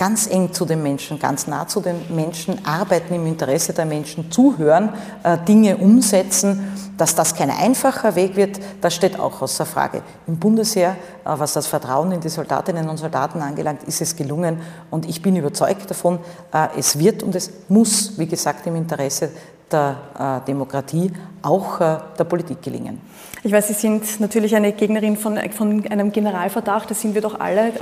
ganz 0.00 0.26
eng 0.28 0.50
zu 0.54 0.64
den 0.64 0.82
Menschen, 0.82 1.18
ganz 1.18 1.46
nah 1.46 1.68
zu 1.68 1.82
den 1.82 1.96
Menschen, 2.08 2.64
arbeiten 2.64 3.12
im 3.12 3.26
Interesse 3.26 3.74
der 3.74 3.84
Menschen, 3.84 4.30
zuhören, 4.30 4.88
äh, 5.22 5.36
Dinge 5.46 5.76
umsetzen. 5.76 6.72
Dass 6.96 7.14
das 7.14 7.34
kein 7.34 7.50
einfacher 7.50 8.14
Weg 8.14 8.34
wird, 8.34 8.60
das 8.80 8.94
steht 8.94 9.18
auch 9.20 9.42
außer 9.42 9.66
Frage. 9.66 10.02
Im 10.26 10.38
Bundesheer, 10.38 10.92
äh, 10.92 10.94
was 11.24 11.52
das 11.52 11.66
Vertrauen 11.66 12.12
in 12.12 12.20
die 12.20 12.30
Soldatinnen 12.30 12.88
und 12.88 12.96
Soldaten 12.96 13.42
angelangt, 13.42 13.82
ist 13.82 14.00
es 14.00 14.16
gelungen. 14.16 14.60
Und 14.90 15.06
ich 15.06 15.20
bin 15.20 15.36
überzeugt 15.36 15.90
davon, 15.90 16.18
äh, 16.50 16.68
es 16.78 16.98
wird 16.98 17.22
und 17.22 17.34
es 17.34 17.50
muss, 17.68 18.18
wie 18.18 18.26
gesagt, 18.26 18.66
im 18.66 18.76
Interesse 18.76 19.30
der 19.70 20.42
Demokratie, 20.48 21.12
auch 21.42 21.78
der 21.78 22.24
Politik 22.24 22.60
gelingen. 22.60 23.00
Ich 23.44 23.52
weiß, 23.52 23.68
Sie 23.68 23.74
sind 23.74 24.18
natürlich 24.18 24.56
eine 24.56 24.72
Gegnerin 24.72 25.16
von, 25.16 25.38
von 25.56 25.86
einem 25.86 26.10
Generalverdacht, 26.10 26.90
das 26.90 27.00
sind 27.00 27.14
wir 27.14 27.22
doch 27.22 27.38
alle. 27.38 27.72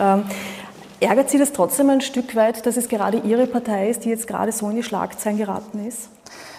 Ärgert 1.00 1.30
Sie 1.30 1.38
das 1.38 1.52
trotzdem 1.52 1.90
ein 1.90 2.00
Stück 2.00 2.34
weit, 2.34 2.66
dass 2.66 2.76
es 2.76 2.88
gerade 2.88 3.18
Ihre 3.18 3.46
Partei 3.46 3.88
ist, 3.88 4.04
die 4.04 4.08
jetzt 4.08 4.26
gerade 4.26 4.50
so 4.50 4.68
in 4.68 4.76
die 4.76 4.82
Schlagzeilen 4.82 5.38
geraten 5.38 5.86
ist? 5.86 6.08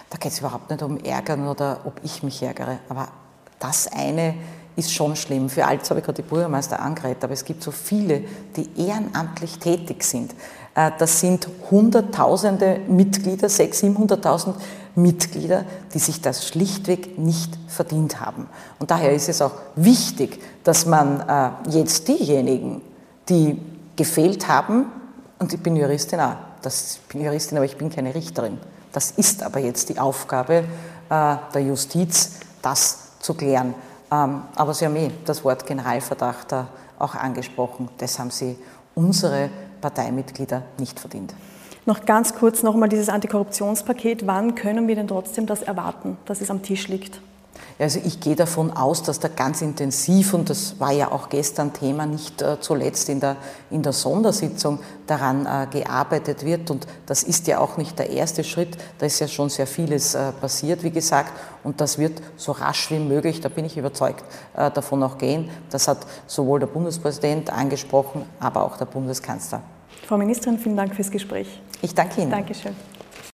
Da 0.08 0.16
geht 0.16 0.32
es 0.32 0.40
überhaupt 0.40 0.70
nicht 0.70 0.82
um 0.82 0.98
Ärgern 0.98 1.46
oder 1.46 1.80
ob 1.84 2.00
ich 2.02 2.22
mich 2.22 2.42
ärgere. 2.42 2.78
Aber 2.88 3.08
das 3.58 3.86
eine 3.92 4.34
ist 4.76 4.94
schon 4.94 5.14
schlimm. 5.14 5.50
Für 5.50 5.66
Alts 5.66 5.90
habe 5.90 6.00
ich 6.00 6.06
gerade 6.06 6.22
die 6.22 6.28
Bürgermeister 6.28 6.80
angeredet, 6.80 7.22
aber 7.22 7.34
es 7.34 7.44
gibt 7.44 7.62
so 7.62 7.70
viele, 7.70 8.22
die 8.56 8.68
ehrenamtlich 8.76 9.58
tätig 9.58 10.04
sind. 10.04 10.34
Äh, 10.74 10.90
das 10.98 11.20
sind 11.20 11.46
Hunderttausende 11.70 12.80
Mitglieder, 12.88 13.48
600.000, 13.48 14.22
700.000 14.22 14.54
Mitglieder, 14.94 15.64
die 15.92 15.98
sich 15.98 16.22
das 16.22 16.48
schlichtweg 16.48 17.18
nicht 17.18 17.58
verdient 17.68 18.20
haben. 18.20 18.48
Und 18.78 18.90
daher 18.90 19.12
ist 19.12 19.28
es 19.28 19.42
auch 19.42 19.52
wichtig, 19.76 20.40
dass 20.64 20.86
man 20.86 21.20
äh, 21.28 21.70
jetzt 21.70 22.08
diejenigen, 22.08 22.80
die 23.28 23.58
gefehlt 24.00 24.48
haben, 24.48 24.86
und 25.38 25.52
ich 25.52 25.62
bin 25.62 25.76
Juristin 25.76 26.20
auch, 26.20 26.36
das, 26.62 27.00
ich 27.02 27.12
bin 27.12 27.22
Juristin, 27.22 27.58
aber 27.58 27.66
ich 27.66 27.76
bin 27.76 27.90
keine 27.90 28.14
Richterin. 28.14 28.56
Das 28.92 29.10
ist 29.10 29.42
aber 29.42 29.60
jetzt 29.60 29.90
die 29.90 29.98
Aufgabe 29.98 30.64
äh, 31.10 31.36
der 31.54 31.62
Justiz, 31.62 32.40
das 32.62 33.18
zu 33.20 33.34
klären. 33.34 33.74
Ähm, 34.10 34.42
aber 34.56 34.72
Sie 34.72 34.86
haben 34.86 34.96
eh 34.96 35.10
das 35.26 35.44
Wort 35.44 35.66
Generalverdacht 35.66 36.54
auch 36.98 37.14
angesprochen. 37.14 37.90
Das 37.98 38.18
haben 38.18 38.30
Sie 38.30 38.58
unsere 38.94 39.50
Parteimitglieder 39.82 40.62
nicht 40.78 40.98
verdient. 40.98 41.34
Noch 41.84 42.06
ganz 42.06 42.34
kurz 42.34 42.62
nochmal 42.62 42.88
dieses 42.88 43.10
Antikorruptionspaket. 43.10 44.26
Wann 44.26 44.54
können 44.54 44.88
wir 44.88 44.94
denn 44.94 45.08
trotzdem 45.08 45.44
das 45.44 45.60
erwarten, 45.60 46.16
dass 46.24 46.40
es 46.40 46.50
am 46.50 46.62
Tisch 46.62 46.88
liegt? 46.88 47.20
Also 47.78 47.98
ich 48.04 48.20
gehe 48.20 48.36
davon 48.36 48.70
aus, 48.70 49.02
dass 49.02 49.20
da 49.20 49.28
ganz 49.28 49.62
intensiv, 49.62 50.34
und 50.34 50.50
das 50.50 50.78
war 50.78 50.92
ja 50.92 51.10
auch 51.10 51.30
gestern 51.30 51.72
Thema, 51.72 52.04
nicht 52.04 52.42
äh, 52.42 52.60
zuletzt 52.60 53.08
in 53.08 53.20
der, 53.20 53.36
in 53.70 53.82
der 53.82 53.94
Sondersitzung, 53.94 54.80
daran 55.06 55.46
äh, 55.46 55.66
gearbeitet 55.70 56.44
wird. 56.44 56.70
Und 56.70 56.86
das 57.06 57.22
ist 57.22 57.46
ja 57.46 57.58
auch 57.58 57.78
nicht 57.78 57.98
der 57.98 58.10
erste 58.10 58.44
Schritt, 58.44 58.76
da 58.98 59.06
ist 59.06 59.18
ja 59.18 59.28
schon 59.28 59.48
sehr 59.48 59.66
vieles 59.66 60.14
äh, 60.14 60.32
passiert, 60.32 60.82
wie 60.82 60.90
gesagt. 60.90 61.32
Und 61.64 61.80
das 61.80 61.98
wird 61.98 62.20
so 62.36 62.52
rasch 62.52 62.90
wie 62.90 62.98
möglich, 62.98 63.40
da 63.40 63.48
bin 63.48 63.64
ich 63.64 63.76
überzeugt, 63.76 64.24
davon 64.54 65.02
auch 65.02 65.18
gehen. 65.18 65.50
Das 65.68 65.88
hat 65.88 65.98
sowohl 66.26 66.58
der 66.58 66.68
Bundespräsident 66.68 67.50
angesprochen, 67.50 68.24
aber 68.38 68.64
auch 68.64 68.78
der 68.78 68.86
Bundeskanzler. 68.86 69.62
Frau 70.06 70.16
Ministerin, 70.16 70.58
vielen 70.58 70.76
Dank 70.76 70.94
fürs 70.94 71.10
Gespräch. 71.10 71.60
Ich 71.82 71.94
danke 71.94 72.22
Ihnen. 72.22 72.30
Dankeschön. 72.30 72.74